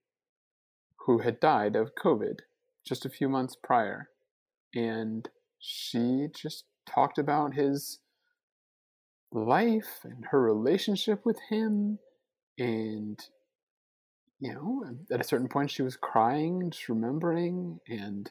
who 1.06 1.20
had 1.20 1.40
died 1.40 1.76
of 1.76 1.96
COVID 1.96 2.40
just 2.86 3.06
a 3.06 3.10
few 3.10 3.30
months 3.30 3.56
prior. 3.56 4.10
And 4.74 5.30
she 5.66 6.28
just 6.36 6.66
talked 6.86 7.18
about 7.18 7.54
his 7.54 8.00
life 9.32 10.02
and 10.04 10.26
her 10.26 10.42
relationship 10.42 11.26
with 11.26 11.40
him. 11.50 12.00
And, 12.60 13.18
you 14.42 14.54
know, 14.54 14.84
at 15.10 15.22
a 15.22 15.24
certain 15.24 15.48
point 15.48 15.72
she 15.72 15.82
was 15.82 15.96
crying, 15.96 16.70
just 16.70 16.90
remembering. 16.90 17.80
And 17.88 18.30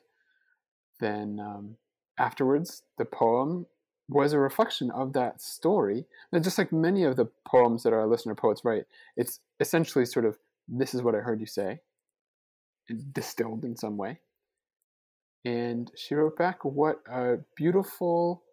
then 1.00 1.40
um, 1.40 1.76
afterwards, 2.18 2.82
the 2.98 3.06
poem 3.06 3.64
was 4.10 4.34
a 4.34 4.38
reflection 4.38 4.90
of 4.90 5.14
that 5.14 5.40
story. 5.40 6.04
And 6.32 6.44
just 6.44 6.58
like 6.58 6.70
many 6.70 7.02
of 7.02 7.16
the 7.16 7.30
poems 7.46 7.82
that 7.84 7.94
our 7.94 8.06
listener 8.06 8.34
poets 8.34 8.62
write, 8.62 8.84
it's 9.16 9.40
essentially 9.58 10.04
sort 10.04 10.26
of 10.26 10.36
this 10.68 10.92
is 10.92 11.00
what 11.00 11.14
I 11.14 11.20
heard 11.20 11.40
you 11.40 11.46
say, 11.46 11.80
distilled 13.12 13.64
in 13.64 13.74
some 13.74 13.96
way. 13.96 14.20
And 15.44 15.90
she 15.96 16.14
wrote 16.14 16.36
back 16.36 16.64
what 16.64 16.98
a 17.10 17.38
beautiful 17.56 18.44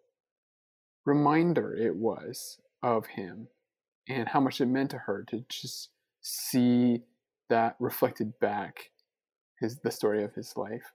reminder 1.06 1.74
it 1.74 1.94
was 1.94 2.58
of 2.82 3.06
him 3.06 3.48
and 4.08 4.28
how 4.28 4.40
much 4.40 4.60
it 4.60 4.66
meant 4.66 4.90
to 4.90 4.98
her 4.98 5.24
to 5.28 5.44
just 5.48 5.90
see 6.20 7.02
that 7.48 7.76
reflected 7.78 8.38
back 8.40 8.90
his 9.60 9.78
the 9.80 9.90
story 9.90 10.24
of 10.24 10.34
his 10.34 10.56
life. 10.56 10.92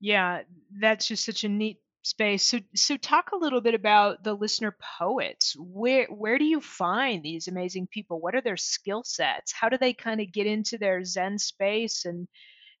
Yeah, 0.00 0.42
that's 0.80 1.08
just 1.08 1.24
such 1.24 1.44
a 1.44 1.48
neat 1.48 1.78
space. 2.02 2.44
So 2.44 2.60
so 2.74 2.96
talk 2.96 3.32
a 3.32 3.36
little 3.36 3.60
bit 3.60 3.74
about 3.74 4.22
the 4.22 4.34
listener 4.34 4.76
poets. 4.98 5.56
Where 5.58 6.06
where 6.06 6.38
do 6.38 6.44
you 6.44 6.60
find 6.60 7.22
these 7.22 7.48
amazing 7.48 7.88
people? 7.88 8.20
What 8.20 8.34
are 8.34 8.40
their 8.40 8.56
skill 8.56 9.02
sets? 9.04 9.52
How 9.52 9.68
do 9.68 9.76
they 9.76 9.92
kind 9.92 10.20
of 10.20 10.32
get 10.32 10.46
into 10.46 10.78
their 10.78 11.04
zen 11.04 11.38
space 11.38 12.04
and 12.04 12.28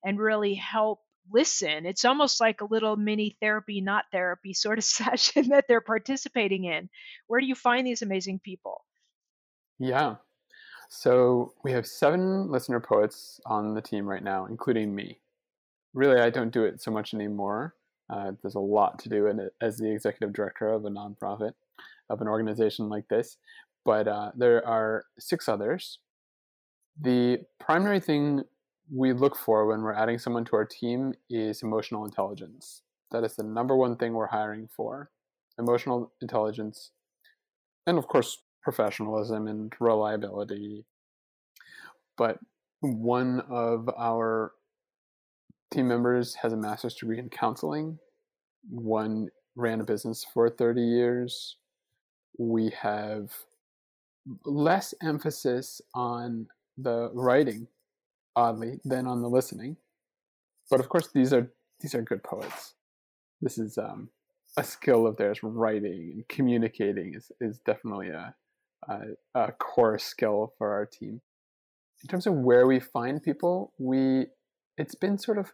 and 0.04 0.18
really 0.18 0.54
help 0.54 1.00
listen? 1.32 1.86
It's 1.86 2.04
almost 2.04 2.40
like 2.40 2.60
a 2.60 2.66
little 2.66 2.96
mini 2.96 3.36
therapy 3.40 3.80
not 3.80 4.04
therapy 4.12 4.54
sort 4.54 4.78
of 4.78 4.84
session 4.84 5.48
that 5.48 5.66
they're 5.68 5.80
participating 5.80 6.64
in. 6.64 6.88
Where 7.26 7.40
do 7.40 7.46
you 7.46 7.54
find 7.54 7.86
these 7.86 8.02
amazing 8.02 8.40
people? 8.40 8.84
Yeah. 9.78 10.16
So 10.88 11.52
we 11.64 11.72
have 11.72 11.86
seven 11.86 12.50
listener 12.50 12.80
poets 12.80 13.40
on 13.44 13.74
the 13.74 13.82
team 13.82 14.06
right 14.06 14.22
now, 14.22 14.46
including 14.46 14.94
me 14.94 15.18
really, 15.96 16.20
I 16.20 16.30
don't 16.30 16.52
do 16.52 16.64
it 16.64 16.80
so 16.80 16.92
much 16.92 17.14
anymore. 17.14 17.74
Uh, 18.08 18.32
there's 18.40 18.54
a 18.54 18.60
lot 18.60 19.00
to 19.00 19.08
do 19.08 19.26
in 19.26 19.40
it 19.40 19.54
as 19.60 19.78
the 19.78 19.90
executive 19.90 20.32
director 20.32 20.68
of 20.68 20.84
a 20.84 20.90
nonprofit, 20.90 21.52
of 22.10 22.20
an 22.20 22.28
organization 22.28 22.88
like 22.88 23.08
this. 23.08 23.38
But 23.84 24.06
uh, 24.06 24.30
there 24.36 24.64
are 24.64 25.04
six 25.18 25.48
others. 25.48 25.98
The 27.00 27.40
primary 27.58 27.98
thing 27.98 28.44
we 28.92 29.12
look 29.12 29.36
for 29.36 29.66
when 29.66 29.82
we're 29.82 29.94
adding 29.94 30.18
someone 30.18 30.44
to 30.46 30.56
our 30.56 30.64
team 30.64 31.14
is 31.28 31.62
emotional 31.62 32.04
intelligence. 32.04 32.82
That 33.10 33.24
is 33.24 33.36
the 33.36 33.42
number 33.42 33.76
one 33.76 33.96
thing 33.96 34.12
we're 34.12 34.26
hiring 34.26 34.68
for 34.74 35.10
emotional 35.58 36.12
intelligence. 36.20 36.90
And 37.86 37.98
of 37.98 38.06
course, 38.06 38.42
professionalism 38.62 39.46
and 39.46 39.72
reliability. 39.80 40.84
But 42.16 42.38
one 42.80 43.42
of 43.48 43.88
our 43.96 44.52
team 45.72 45.88
members 45.88 46.34
has 46.36 46.52
a 46.52 46.56
master's 46.56 46.94
degree 46.94 47.18
in 47.18 47.28
counseling. 47.28 47.98
One 48.68 49.28
ran 49.54 49.80
a 49.80 49.84
business 49.84 50.24
for 50.34 50.50
30 50.50 50.80
years. 50.82 51.56
We 52.38 52.72
have 52.80 53.30
less 54.44 54.94
emphasis 55.02 55.80
on 55.94 56.48
the 56.76 57.10
writing, 57.14 57.68
oddly, 58.36 58.78
than 58.84 59.06
on 59.06 59.22
the 59.22 59.28
listening. 59.28 59.76
But 60.70 60.80
of 60.80 60.88
course, 60.88 61.08
these 61.12 61.32
are 61.32 61.50
these 61.80 61.94
are 61.94 62.02
good 62.02 62.22
poets. 62.22 62.74
This 63.40 63.58
is 63.58 63.78
um, 63.78 64.10
a 64.56 64.64
skill 64.64 65.06
of 65.06 65.16
theirs. 65.16 65.40
Writing 65.42 66.12
and 66.14 66.28
communicating 66.28 67.14
is 67.14 67.32
is 67.40 67.58
definitely 67.58 68.10
a, 68.10 68.34
a, 68.88 68.98
a 69.34 69.52
core 69.52 69.98
skill 69.98 70.52
for 70.58 70.72
our 70.72 70.86
team. 70.86 71.20
In 72.02 72.08
terms 72.08 72.26
of 72.26 72.34
where 72.34 72.66
we 72.66 72.78
find 72.78 73.22
people, 73.22 73.72
we 73.78 74.26
it's 74.76 74.94
been 74.94 75.18
sort 75.18 75.38
of 75.38 75.52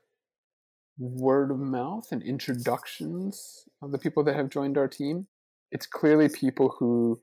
word 0.99 1.51
of 1.51 1.59
mouth 1.59 2.09
and 2.11 2.23
introductions 2.23 3.65
of 3.81 3.93
the 3.93 3.99
people 3.99 4.23
that 4.25 4.37
have 4.37 4.51
joined 4.51 4.77
our 4.77 4.89
team. 4.89 5.27
It's 5.71 5.87
clearly 5.87 6.29
people 6.29 6.75
who 6.79 7.21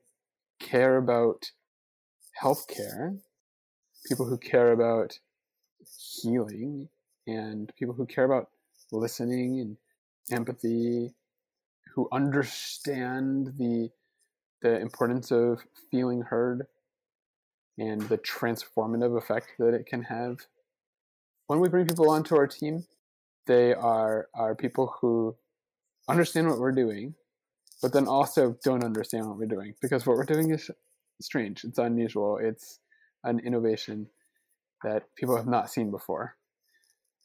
care 0.60 0.98
about 0.98 1.52
healthcare, 2.42 3.20
people 4.08 4.26
who 4.26 4.38
care 4.38 4.72
about 4.72 5.20
healing, 6.22 6.90
and 7.28 7.72
people 7.78 7.94
who 7.94 8.06
care 8.06 8.26
about 8.26 8.50
listening 8.92 9.60
and 9.60 9.78
empathy, 10.32 11.14
who 11.96 12.08
understand 12.12 13.54
the 13.58 13.90
the 14.62 14.80
importance 14.80 15.32
of 15.32 15.62
feeling 15.90 16.22
heard 16.22 16.68
and 17.78 18.02
the 18.04 18.18
transformative 18.18 19.18
effect 19.18 19.48
that 19.58 19.74
it 19.74 19.86
can 19.86 20.04
have 20.04 20.38
when 21.50 21.60
we 21.60 21.68
bring 21.68 21.88
people 21.88 22.12
onto 22.12 22.36
our 22.36 22.46
team, 22.46 22.86
they 23.48 23.74
are 23.74 24.28
are 24.36 24.54
people 24.56 24.94
who 25.02 25.36
understand 26.08 26.48
what 26.48 26.60
we're 26.60 26.72
doing, 26.72 27.16
but 27.82 27.92
then 27.92 28.08
also 28.08 28.56
don't 28.64 28.84
understand 28.84 29.28
what 29.28 29.38
we're 29.38 29.48
doing 29.48 29.74
because 29.82 30.06
what 30.06 30.16
we're 30.16 30.26
doing 30.26 30.52
is 30.52 30.70
strange. 31.22 31.64
It's 31.64 31.80
unusual. 31.80 32.38
It's 32.38 32.80
an 33.24 33.40
innovation 33.40 34.08
that 34.84 35.04
people 35.16 35.36
have 35.38 35.48
not 35.48 35.70
seen 35.72 35.92
before, 35.92 36.36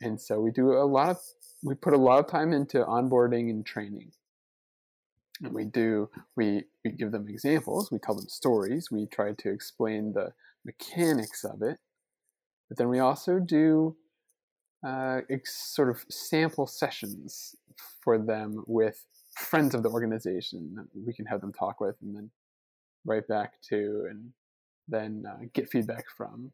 and 0.01 0.21
so 0.21 0.41
we 0.41 0.51
do 0.51 0.73
a 0.73 0.85
lot 0.87 1.11
of 1.11 1.19
we 1.65 1.75
put 1.75 1.95
a 1.95 1.99
lot 1.99 2.21
of 2.21 2.29
time 2.29 2.53
into 2.53 2.85
onboarding 2.85 3.51
and 3.51 3.67
training. 3.67 4.13
And 5.43 5.53
we 5.55 5.65
do 5.65 6.11
we 6.37 6.65
we 6.85 6.93
give 6.93 7.13
them 7.13 7.29
examples. 7.29 7.91
We 7.91 7.99
tell 7.99 8.15
them 8.17 8.29
stories. 8.29 8.91
We 8.91 9.07
try 9.07 9.33
to 9.33 9.51
explain 9.51 10.13
the 10.15 10.33
mechanics 10.65 11.45
of 11.45 11.63
it 11.63 11.79
But 12.69 12.79
then 12.79 12.89
we 12.89 13.01
also 13.01 13.39
do 13.39 13.97
uh, 14.87 15.23
sort 15.45 15.91
of 15.91 16.05
sample 16.11 16.67
sessions 16.67 17.57
for 18.03 18.19
them 18.19 18.65
with 18.67 19.07
friends 19.37 19.75
of 19.75 19.83
the 19.83 19.91
organization 19.91 20.75
that 20.77 20.87
we 21.07 21.15
can 21.15 21.27
have 21.27 21.41
them 21.41 21.53
talk 21.53 21.81
with 21.81 21.97
and 22.03 22.17
then 22.17 22.31
write 23.07 23.29
back 23.29 23.55
to 23.71 24.07
and 24.11 24.33
then 24.89 25.25
uh, 25.29 25.45
get 25.55 25.71
feedback 25.71 26.07
from. 26.17 26.53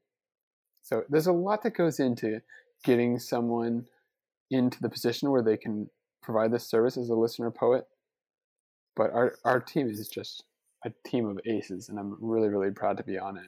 So 0.90 1.04
there's 1.08 1.28
a 1.28 1.32
lot 1.32 1.62
that 1.62 1.76
goes 1.76 2.00
into 2.00 2.40
getting 2.84 3.18
someone 3.20 3.84
into 4.50 4.80
the 4.82 4.88
position 4.88 5.30
where 5.30 5.42
they 5.42 5.56
can 5.56 5.88
provide 6.20 6.52
this 6.52 6.68
service 6.68 6.96
as 6.96 7.10
a 7.10 7.14
listener 7.14 7.52
poet. 7.52 7.84
But 8.96 9.12
our, 9.12 9.36
our 9.44 9.60
team 9.60 9.88
is 9.88 10.08
just 10.08 10.42
a 10.84 10.90
team 11.06 11.26
of 11.26 11.38
aces, 11.46 11.88
and 11.88 11.98
I'm 11.98 12.16
really, 12.20 12.48
really 12.48 12.72
proud 12.72 12.96
to 12.96 13.04
be 13.04 13.18
on 13.18 13.36
it. 13.36 13.46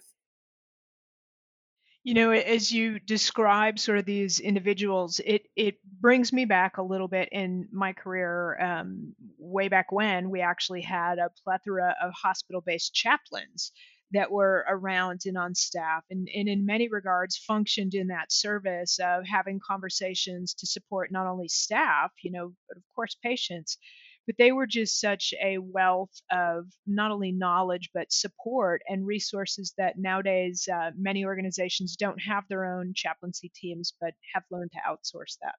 You 2.05 2.15
know, 2.15 2.31
as 2.31 2.71
you 2.71 2.99
describe 3.01 3.79
sort 3.79 3.99
of 3.99 4.05
these 4.05 4.41
individuals, 4.41 5.21
it 5.25 5.43
it 5.55 5.77
brings 6.01 6.33
me 6.33 6.45
back 6.45 6.79
a 6.79 6.83
little 6.83 7.07
bit 7.07 7.29
in 7.31 7.69
my 7.73 7.93
career. 7.93 8.61
Um, 8.61 9.15
way 9.39 9.69
back 9.69 9.93
when 9.93 10.31
we 10.31 10.41
actually 10.41 10.83
had 10.83 11.19
a 11.19 11.31
plethora 11.45 11.95
of 12.03 12.13
hospital-based 12.13 12.93
chaplains 12.93 13.73
that 14.13 14.31
were 14.31 14.65
around 14.69 15.23
and 15.25 15.39
on 15.39 15.55
staff 15.55 16.05
and, 16.11 16.29
and 16.35 16.49
in 16.49 16.67
many 16.67 16.89
regards 16.89 17.37
functioned 17.37 17.95
in 17.95 18.09
that 18.09 18.33
service 18.33 18.99
of 19.03 19.25
having 19.27 19.61
conversations 19.67 20.55
to 20.55 20.67
support 20.67 21.13
not 21.13 21.27
only 21.27 21.49
staff 21.49 22.11
you 22.23 22.31
know 22.31 22.53
but 22.69 22.77
of 22.77 22.83
course 22.95 23.17
patients 23.23 23.79
but 24.27 24.37
they 24.39 24.53
were 24.53 24.67
just 24.67 25.01
such 25.01 25.35
a 25.43 25.59
wealth 25.59 26.21
of 26.31 26.67
not 26.87 27.11
only 27.11 27.33
knowledge 27.33 27.91
but 27.93 28.13
support 28.13 28.83
and 28.89 29.07
resources 29.07 29.75
that 29.79 29.99
nowadays 29.99 30.69
uh, 30.73 30.91
many 30.97 31.25
organizations 31.25 31.97
don't 31.97 32.21
have 32.21 32.45
their 32.49 32.65
own 32.65 32.93
chaplaincy 32.95 33.51
teams 33.55 33.93
but 34.01 34.15
have 34.35 34.45
learned 34.51 34.71
to 34.73 34.79
outsource 34.89 35.37
that. 35.43 35.57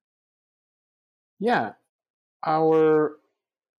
Yeah. 1.39 1.73
Our 2.45 3.17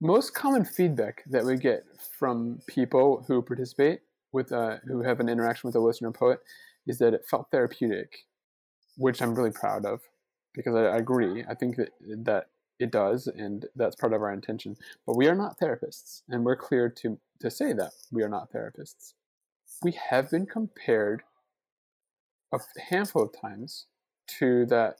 most 0.01 0.33
common 0.33 0.65
feedback 0.65 1.23
that 1.27 1.45
we 1.45 1.57
get 1.57 1.83
from 2.17 2.59
people 2.67 3.23
who 3.27 3.41
participate 3.41 4.01
with 4.35 4.51
uh, 4.51 4.77
who 4.85 5.01
have 5.01 5.19
an 5.19 5.29
interaction 5.29 5.67
with 5.67 5.75
a 5.75 5.79
listener 5.79 6.11
poet 6.11 6.39
is 6.85 6.99
that 6.99 7.13
it 7.13 7.25
felt 7.25 7.49
therapeutic, 7.49 8.25
which 8.97 9.21
I'm 9.21 9.33
really 9.33 9.51
proud 9.51 9.85
of 9.85 10.01
because 10.53 10.75
I, 10.75 10.83
I 10.83 10.97
agree. 10.97 11.43
I 11.49 11.55
think 11.55 11.77
that 11.77 11.89
that 12.25 12.49
it 12.77 12.91
does, 12.91 13.27
and 13.27 13.65
that's 13.75 13.95
part 13.95 14.13
of 14.13 14.21
our 14.21 14.33
intention. 14.33 14.75
But 15.07 15.15
we 15.15 15.27
are 15.27 15.35
not 15.35 15.57
therapists, 15.57 16.21
and 16.27 16.43
we're 16.43 16.57
clear 16.57 16.89
to 16.89 17.17
to 17.39 17.49
say 17.49 17.73
that 17.73 17.93
we 18.11 18.21
are 18.21 18.29
not 18.29 18.51
therapists. 18.51 19.13
We 19.81 19.93
have 19.93 20.29
been 20.29 20.45
compared 20.45 21.23
a 22.53 22.59
handful 22.89 23.23
of 23.23 23.41
times 23.41 23.87
to 24.39 24.65
that 24.67 24.97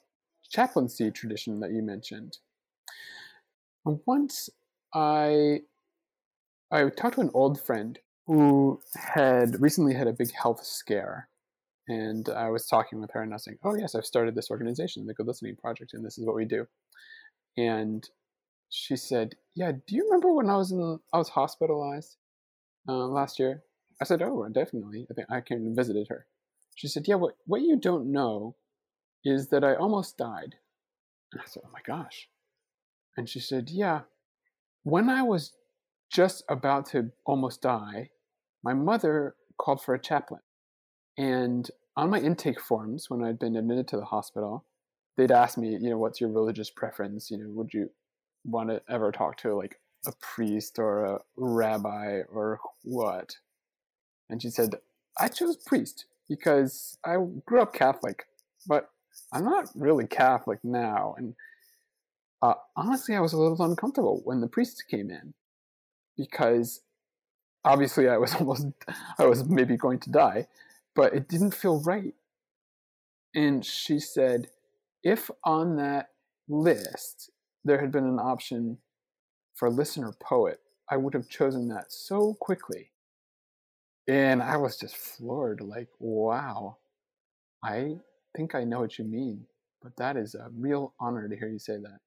chaplaincy 0.49 1.11
tradition 1.11 1.59
that 1.59 1.71
you 1.71 1.81
mentioned. 1.83 2.37
Once 3.83 4.49
I 4.93 5.61
I 6.71 6.89
talked 6.89 7.15
to 7.15 7.21
an 7.21 7.31
old 7.33 7.59
friend 7.59 7.99
who 8.27 8.79
had 8.95 9.61
recently 9.61 9.93
had 9.93 10.07
a 10.07 10.13
big 10.13 10.31
health 10.33 10.63
scare. 10.63 11.29
And 11.87 12.27
I 12.29 12.49
was 12.49 12.65
talking 12.65 12.99
with 12.99 13.11
her 13.11 13.21
and 13.21 13.31
I 13.31 13.35
was 13.35 13.43
saying, 13.43 13.59
Oh, 13.63 13.75
yes, 13.75 13.93
I've 13.93 14.05
started 14.05 14.35
this 14.35 14.49
organization, 14.49 15.05
the 15.05 15.13
Good 15.13 15.27
Listening 15.27 15.55
Project, 15.55 15.93
and 15.93 16.03
this 16.03 16.17
is 16.17 16.25
what 16.25 16.35
we 16.35 16.45
do. 16.45 16.67
And 17.57 18.07
she 18.69 18.95
said, 18.95 19.35
Yeah, 19.53 19.71
do 19.71 19.95
you 19.95 20.05
remember 20.05 20.33
when 20.33 20.49
I 20.49 20.57
was 20.57 20.71
in, 20.71 20.99
I 21.13 21.17
was 21.17 21.29
hospitalized 21.29 22.17
uh, 22.89 23.07
last 23.07 23.37
year? 23.39 23.63
I 24.01 24.05
said, 24.05 24.21
Oh, 24.23 24.47
definitely. 24.49 25.05
I 25.09 25.13
think 25.13 25.27
I 25.29 25.41
came 25.41 25.59
and 25.59 25.75
visited 25.75 26.07
her. 26.09 26.25
She 26.75 26.87
said, 26.87 27.07
Yeah, 27.07 27.15
what, 27.15 27.35
what 27.45 27.61
you 27.61 27.77
don't 27.77 28.11
know 28.11 28.55
is 29.23 29.49
that 29.49 29.63
I 29.63 29.75
almost 29.75 30.17
died. 30.17 30.55
And 31.31 31.41
I 31.41 31.45
said, 31.45 31.63
Oh 31.65 31.71
my 31.71 31.81
gosh. 31.85 32.27
And 33.15 33.29
she 33.29 33.39
said, 33.39 33.69
Yeah, 33.69 34.01
when 34.83 35.09
I 35.09 35.21
was 35.21 35.53
just 36.11 36.43
about 36.49 36.87
to 36.87 37.11
almost 37.25 37.61
die, 37.61 38.09
my 38.65 38.73
mother 38.73 39.35
called 39.57 39.81
for 39.81 39.93
a 39.93 39.99
chaplain. 39.99 40.41
And 41.17 41.69
on 41.95 42.09
my 42.09 42.19
intake 42.19 42.59
forms, 42.59 43.09
when 43.09 43.23
I'd 43.23 43.39
been 43.39 43.55
admitted 43.55 43.87
to 43.89 43.97
the 43.97 44.05
hospital, 44.05 44.65
they'd 45.15 45.31
ask 45.31 45.57
me, 45.57 45.69
you 45.69 45.89
know, 45.91 45.99
what's 45.99 46.19
your 46.19 46.31
religious 46.31 46.71
preference? 46.71 47.31
You 47.31 47.37
know, 47.37 47.49
would 47.51 47.73
you 47.73 47.91
want 48.43 48.69
to 48.69 48.81
ever 48.89 49.11
talk 49.11 49.37
to 49.37 49.55
like 49.55 49.79
a 50.07 50.11
priest 50.19 50.79
or 50.79 51.05
a 51.05 51.19
rabbi 51.37 52.21
or 52.29 52.59
what? 52.83 53.37
And 54.29 54.41
she 54.41 54.49
said, 54.49 54.75
I 55.17 55.27
chose 55.27 55.55
priest 55.55 56.05
because 56.27 56.97
I 57.05 57.17
grew 57.45 57.61
up 57.61 57.73
Catholic, 57.73 58.25
but 58.67 58.89
I'm 59.31 59.45
not 59.45 59.69
really 59.75 60.07
Catholic 60.07 60.59
now. 60.63 61.13
And 61.17 61.35
uh, 62.41 62.55
honestly, 62.75 63.15
I 63.15 63.21
was 63.21 63.33
a 63.33 63.37
little 63.39 63.63
uncomfortable 63.63 64.21
when 64.25 64.41
the 64.41 64.47
priest 64.47 64.83
came 64.89 65.11
in 65.11 65.33
because 66.17 66.81
obviously 67.65 68.07
I 68.07 68.17
was 68.17 68.33
almost 68.39 68.67
I 69.19 69.25
was 69.25 69.43
maybe 69.49 69.75
going 69.75 69.99
to 69.99 70.11
die, 70.11 70.47
but 70.95 71.13
it 71.13 71.27
didn't 71.27 71.53
feel 71.53 71.81
right. 71.81 72.13
And 73.33 73.65
she 73.65 73.99
said, 73.99 74.47
if 75.03 75.29
on 75.43 75.75
that 75.75 76.09
list 76.47 77.31
there 77.65 77.81
had 77.81 77.91
been 77.91 78.05
an 78.05 78.19
option 78.19 78.77
for 79.55 79.69
listener 79.69 80.13
poet, 80.21 80.61
I 80.89 80.97
would 80.97 81.13
have 81.13 81.27
chosen 81.27 81.67
that 81.69 81.91
so 81.91 82.35
quickly. 82.39 82.91
And 84.07 84.41
I 84.41 84.57
was 84.57 84.77
just 84.77 84.95
floored, 84.95 85.61
like, 85.61 85.89
wow, 85.99 86.77
I 87.63 87.95
think 88.37 88.53
I 88.53 88.63
know 88.63 88.81
what 88.81 88.99
you 88.99 89.05
mean, 89.05 89.47
but 89.81 89.95
that 89.97 90.15
is 90.15 90.35
a 90.35 90.49
real 90.55 90.93
honor 90.99 91.27
to 91.27 91.35
hear 91.35 91.47
you 91.47 91.57
say 91.57 91.77
that. 91.77 91.99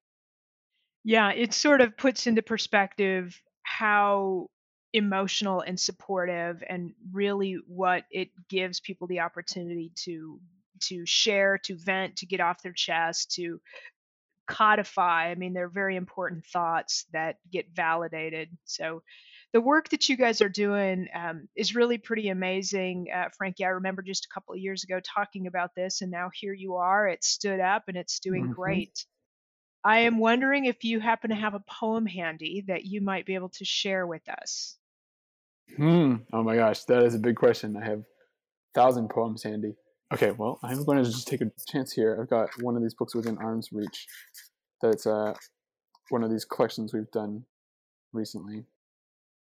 Yeah, 1.03 1.31
it 1.31 1.53
sort 1.53 1.81
of 1.81 1.97
puts 1.97 2.25
into 2.25 2.41
perspective 2.41 3.41
how 3.63 4.49
emotional 4.93 5.61
and 5.61 5.79
supportive 5.79 6.63
and 6.67 6.93
really 7.11 7.57
what 7.67 8.05
it 8.11 8.29
gives 8.49 8.79
people 8.79 9.07
the 9.07 9.19
opportunity 9.19 9.91
to 9.95 10.39
to 10.81 11.05
share 11.05 11.57
to 11.57 11.75
vent 11.77 12.17
to 12.17 12.25
get 12.25 12.39
off 12.39 12.63
their 12.63 12.73
chest 12.73 13.31
to 13.31 13.59
codify. 14.47 15.29
I 15.29 15.35
mean 15.35 15.53
they're 15.53 15.69
very 15.69 15.95
important 15.95 16.45
thoughts 16.45 17.05
that 17.13 17.37
get 17.51 17.67
validated. 17.75 18.49
So 18.65 19.03
the 19.53 19.61
work 19.61 19.89
that 19.89 20.09
you 20.09 20.15
guys 20.15 20.41
are 20.41 20.49
doing 20.49 21.07
um, 21.13 21.47
is 21.55 21.75
really 21.75 21.97
pretty 21.97 22.29
amazing 22.29 23.07
uh, 23.13 23.29
frankie. 23.37 23.65
I 23.65 23.69
remember 23.69 24.01
just 24.01 24.25
a 24.25 24.33
couple 24.33 24.53
of 24.53 24.59
years 24.59 24.83
ago 24.83 24.99
talking 24.99 25.47
about 25.47 25.75
this 25.75 26.01
and 26.01 26.09
now 26.09 26.29
here 26.33 26.53
you 26.53 26.75
are. 26.75 27.07
It 27.07 27.23
stood 27.23 27.59
up 27.59 27.83
and 27.87 27.97
it's 27.97 28.19
doing 28.19 28.45
mm-hmm. 28.45 28.53
great. 28.53 29.05
I 29.83 29.99
am 29.99 30.17
wondering 30.17 30.65
if 30.65 30.83
you 30.83 30.99
happen 30.99 31.29
to 31.29 31.35
have 31.35 31.53
a 31.53 31.63
poem 31.79 32.05
handy 32.05 32.65
that 32.67 32.85
you 32.85 33.01
might 33.01 33.25
be 33.25 33.35
able 33.35 33.49
to 33.49 33.65
share 33.65 34.05
with 34.05 34.27
us. 34.27 34.78
Hmm. 35.75 36.15
Oh 36.33 36.43
my 36.43 36.55
gosh, 36.55 36.83
that 36.85 37.03
is 37.03 37.15
a 37.15 37.19
big 37.19 37.35
question. 37.35 37.77
I 37.77 37.85
have 37.85 37.99
a 37.99 38.05
thousand 38.75 39.09
poems 39.09 39.43
handy. 39.43 39.75
Okay, 40.13 40.31
well, 40.31 40.59
I'm 40.63 40.83
going 40.85 40.97
to 40.97 41.03
just 41.03 41.27
take 41.27 41.41
a 41.41 41.51
chance 41.67 41.91
here. 41.91 42.17
I've 42.19 42.29
got 42.29 42.49
one 42.61 42.75
of 42.75 42.81
these 42.81 42.95
books 42.95 43.13
within 43.13 43.37
arm's 43.37 43.69
reach. 43.71 44.07
That's 44.81 45.05
uh, 45.05 45.33
one 46.09 46.23
of 46.23 46.31
these 46.31 46.45
collections 46.45 46.93
we've 46.93 47.11
done 47.11 47.43
recently. 48.11 48.65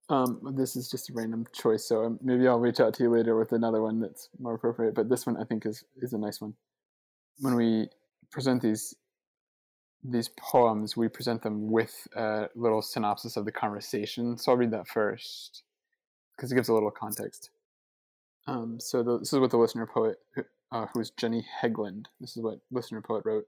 Um, 0.10 0.42
this 0.58 0.76
is 0.76 0.90
just 0.90 1.10
a 1.10 1.14
random 1.14 1.46
choice, 1.54 1.88
so 1.88 2.04
um, 2.04 2.20
maybe 2.22 2.48
I'll 2.48 2.60
reach 2.60 2.80
out 2.80 2.94
to 2.96 3.04
you 3.04 3.12
later 3.12 3.38
with 3.38 3.54
another 3.54 3.82
one 3.82 4.00
that's 4.00 4.30
more 4.40 4.56
appropriate. 4.56 4.96
But 4.96 5.08
this 5.08 5.26
one 5.26 5.38
I 5.38 5.46
think 5.46 5.66
is 5.66 5.84
is 6.02 6.14
a 6.14 6.18
nice 6.18 6.42
one. 6.42 6.56
When 7.40 7.56
we 7.56 7.90
present 8.32 8.62
these 8.62 8.96
these 10.04 10.30
poems, 10.30 10.98
we 10.98 11.10
present 11.10 11.44
them 11.44 11.70
with 11.70 12.08
a 12.16 12.48
little 12.56 12.82
synopsis 12.82 13.38
of 13.38 13.46
the 13.46 13.52
conversation. 13.52 14.38
So 14.38 14.52
I'll 14.52 14.58
read 14.58 14.72
that 14.72 14.88
first 14.88 15.64
because 16.39 16.54
it 16.54 16.56
gives 16.56 16.69
a 16.69 16.73
little 16.73 16.89
context. 16.89 17.49
Um, 18.47 18.80
so 18.80 19.04
the, 19.04 19.19
this 19.19 19.34
is 19.34 19.39
what 19.39 19.52
the 19.52 19.58
listener 19.58 19.86
poet, 19.86 20.19
uh, 20.71 20.86
who 20.93 21.02
is 21.02 21.10
Jenny 21.12 21.45
Hegland, 21.62 22.06
this 22.21 22.38
is 22.38 22.41
what 22.41 22.62
listener 22.71 23.02
poet 23.02 23.23
wrote. 23.25 23.43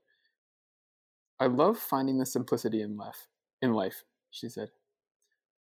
I 1.40 1.48
love 1.48 1.78
finding 1.78 2.20
the 2.20 2.26
simplicity 2.26 2.82
in 2.82 2.98
life. 2.98 3.28
In 3.62 3.72
life, 3.74 4.04
she 4.30 4.50
said. 4.50 4.72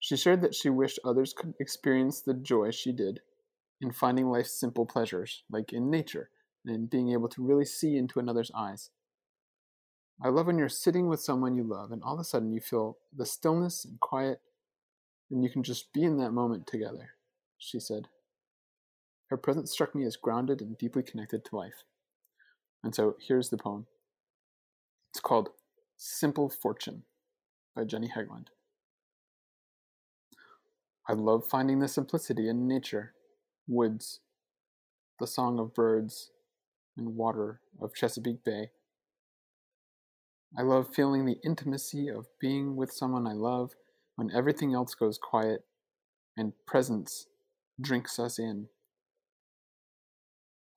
She 0.00 0.16
shared 0.16 0.40
that 0.40 0.56
she 0.56 0.68
wished 0.70 0.98
others 1.04 1.32
could 1.32 1.54
experience 1.60 2.20
the 2.20 2.34
joy 2.34 2.72
she 2.72 2.90
did 2.92 3.20
in 3.80 3.92
finding 3.92 4.26
life's 4.26 4.58
simple 4.58 4.84
pleasures, 4.84 5.44
like 5.48 5.72
in 5.72 5.90
nature, 5.90 6.30
and 6.64 6.74
in 6.74 6.86
being 6.86 7.12
able 7.12 7.28
to 7.28 7.46
really 7.46 7.64
see 7.64 7.96
into 7.96 8.18
another's 8.18 8.50
eyes. 8.56 8.90
I 10.22 10.28
love 10.30 10.46
when 10.46 10.58
you're 10.58 10.68
sitting 10.68 11.08
with 11.08 11.20
someone 11.20 11.56
you 11.56 11.64
love, 11.64 11.92
and 11.92 12.02
all 12.02 12.14
of 12.14 12.20
a 12.20 12.24
sudden 12.24 12.52
you 12.52 12.60
feel 12.60 12.98
the 13.16 13.24
stillness 13.24 13.84
and 13.84 14.00
quiet 14.00 14.40
and 15.34 15.42
you 15.42 15.50
can 15.50 15.64
just 15.64 15.92
be 15.92 16.04
in 16.04 16.16
that 16.18 16.30
moment 16.30 16.64
together, 16.64 17.10
she 17.58 17.80
said. 17.80 18.06
Her 19.30 19.36
presence 19.36 19.72
struck 19.72 19.92
me 19.92 20.04
as 20.04 20.14
grounded 20.14 20.60
and 20.60 20.78
deeply 20.78 21.02
connected 21.02 21.44
to 21.44 21.56
life. 21.56 21.82
And 22.84 22.94
so 22.94 23.16
here's 23.20 23.48
the 23.48 23.56
poem. 23.56 23.86
It's 25.10 25.20
called 25.20 25.48
Simple 25.96 26.48
Fortune 26.48 27.02
by 27.74 27.82
Jenny 27.82 28.06
Hegland. 28.06 28.46
I 31.08 31.14
love 31.14 31.44
finding 31.50 31.80
the 31.80 31.88
simplicity 31.88 32.48
in 32.48 32.68
nature, 32.68 33.14
woods, 33.66 34.20
the 35.18 35.26
song 35.26 35.58
of 35.58 35.74
birds, 35.74 36.30
and 36.96 37.16
water 37.16 37.60
of 37.82 37.92
Chesapeake 37.92 38.44
Bay. 38.44 38.70
I 40.56 40.62
love 40.62 40.94
feeling 40.94 41.26
the 41.26 41.40
intimacy 41.44 42.08
of 42.08 42.28
being 42.40 42.76
with 42.76 42.92
someone 42.92 43.26
I 43.26 43.32
love 43.32 43.74
when 44.16 44.30
everything 44.34 44.74
else 44.74 44.94
goes 44.94 45.18
quiet 45.18 45.64
and 46.36 46.52
presence 46.66 47.26
drinks 47.80 48.18
us 48.18 48.38
in. 48.38 48.68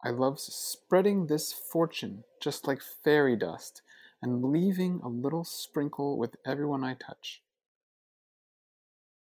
I 0.03 0.09
love 0.09 0.39
spreading 0.39 1.27
this 1.27 1.51
fortune 1.53 2.23
just 2.41 2.67
like 2.67 2.81
fairy 3.03 3.35
dust 3.35 3.81
and 4.21 4.45
leaving 4.45 5.01
a 5.03 5.09
little 5.09 5.43
sprinkle 5.43 6.17
with 6.17 6.35
everyone 6.45 6.83
I 6.83 6.93
touch. 6.93 7.41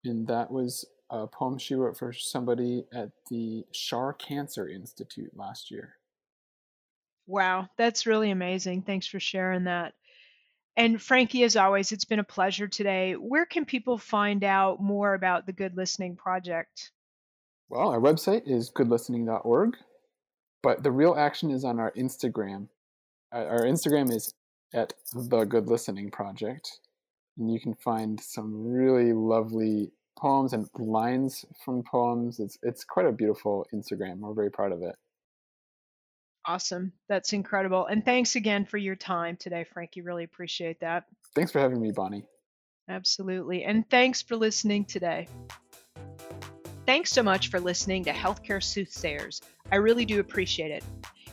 And 0.04 0.26
that 0.28 0.50
was 0.50 0.84
a 1.10 1.26
poem 1.26 1.58
she 1.58 1.74
wrote 1.74 1.96
for 1.96 2.12
somebody 2.12 2.84
at 2.92 3.10
the 3.30 3.64
Schar 3.72 4.16
Cancer 4.18 4.68
Institute 4.68 5.36
last 5.36 5.70
year. 5.70 5.94
Wow, 7.26 7.68
that's 7.76 8.06
really 8.06 8.30
amazing. 8.30 8.82
Thanks 8.82 9.06
for 9.06 9.18
sharing 9.18 9.64
that. 9.64 9.94
And 10.76 11.00
Frankie, 11.00 11.42
as 11.44 11.56
always, 11.56 11.90
it's 11.90 12.04
been 12.04 12.18
a 12.18 12.24
pleasure 12.24 12.68
today. 12.68 13.14
Where 13.14 13.46
can 13.46 13.64
people 13.64 13.96
find 13.96 14.44
out 14.44 14.80
more 14.80 15.14
about 15.14 15.46
the 15.46 15.52
Good 15.52 15.74
Listening 15.76 16.16
Project? 16.16 16.90
Well, 17.70 17.88
our 17.88 18.00
website 18.00 18.42
is 18.46 18.70
goodlistening.org, 18.70 19.76
but 20.62 20.82
the 20.82 20.92
real 20.92 21.14
action 21.16 21.50
is 21.50 21.64
on 21.64 21.80
our 21.80 21.92
Instagram. 21.92 22.68
Uh, 23.34 23.44
our 23.44 23.64
Instagram 23.64 24.14
is 24.14 24.34
at 24.74 24.92
the 25.14 25.44
Good 25.44 25.66
Listening 25.66 26.10
Project, 26.10 26.80
and 27.38 27.50
you 27.50 27.58
can 27.58 27.74
find 27.74 28.20
some 28.20 28.66
really 28.66 29.12
lovely 29.12 29.90
poems 30.18 30.52
and 30.52 30.68
lines 30.78 31.44
from 31.64 31.82
poems. 31.82 32.38
It's 32.38 32.58
it's 32.62 32.84
quite 32.84 33.06
a 33.06 33.12
beautiful 33.12 33.66
Instagram. 33.74 34.18
We're 34.18 34.34
very 34.34 34.50
proud 34.50 34.72
of 34.72 34.82
it. 34.82 34.94
Awesome. 36.46 36.92
That's 37.08 37.32
incredible. 37.32 37.86
And 37.86 38.04
thanks 38.04 38.36
again 38.36 38.64
for 38.66 38.78
your 38.78 38.94
time 38.94 39.36
today, 39.36 39.64
Frankie. 39.64 40.00
Really 40.00 40.24
appreciate 40.24 40.80
that. 40.80 41.04
Thanks 41.34 41.50
for 41.50 41.58
having 41.58 41.80
me, 41.80 41.90
Bonnie. 41.90 42.24
Absolutely. 42.88 43.64
And 43.64 43.88
thanks 43.90 44.22
for 44.22 44.36
listening 44.36 44.84
today. 44.84 45.26
Thanks 46.86 47.10
so 47.10 47.22
much 47.22 47.48
for 47.50 47.58
listening 47.58 48.04
to 48.04 48.12
Healthcare 48.12 48.62
Soothsayers. 48.62 49.40
I 49.72 49.76
really 49.76 50.04
do 50.04 50.20
appreciate 50.20 50.70
it. 50.70 50.84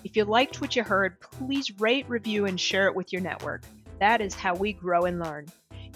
If 0.04 0.18
you 0.18 0.26
liked 0.26 0.62
what 0.62 0.76
you 0.76 0.82
heard, 0.84 1.20
please 1.20 1.80
rate, 1.80 2.10
review, 2.10 2.48
and 2.48 2.60
share 2.60 2.88
it 2.88 2.96
with 2.96 3.14
your 3.14 3.22
network. 3.22 3.64
That 4.00 4.20
is 4.20 4.34
how 4.34 4.56
we 4.56 4.74
grow 4.74 5.04
and 5.06 5.20
learn. 5.20 5.46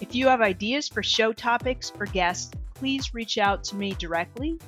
If 0.00 0.14
you 0.14 0.28
have 0.28 0.40
ideas 0.40 0.88
for 0.88 1.02
show 1.02 1.32
topics 1.32 1.92
or 1.98 2.06
guests, 2.06 2.52
please 2.74 3.12
reach 3.12 3.36
out 3.36 3.64
to 3.64 3.76
me 3.76 3.94
directly 3.98 4.60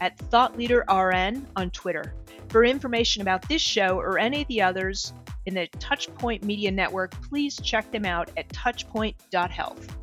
at 0.00 0.16
ThoughtLeaderRN 0.16 1.44
on 1.56 1.70
Twitter. 1.70 2.14
For 2.48 2.64
information 2.64 3.22
about 3.22 3.46
this 3.48 3.60
show 3.60 3.98
or 3.98 4.18
any 4.18 4.42
of 4.42 4.48
the 4.48 4.62
others 4.62 5.12
in 5.46 5.54
the 5.54 5.68
Touchpoint 5.78 6.44
Media 6.44 6.70
Network, 6.70 7.10
please 7.28 7.60
check 7.62 7.90
them 7.92 8.06
out 8.06 8.30
at 8.36 8.48
touchpoint.health. 8.48 9.96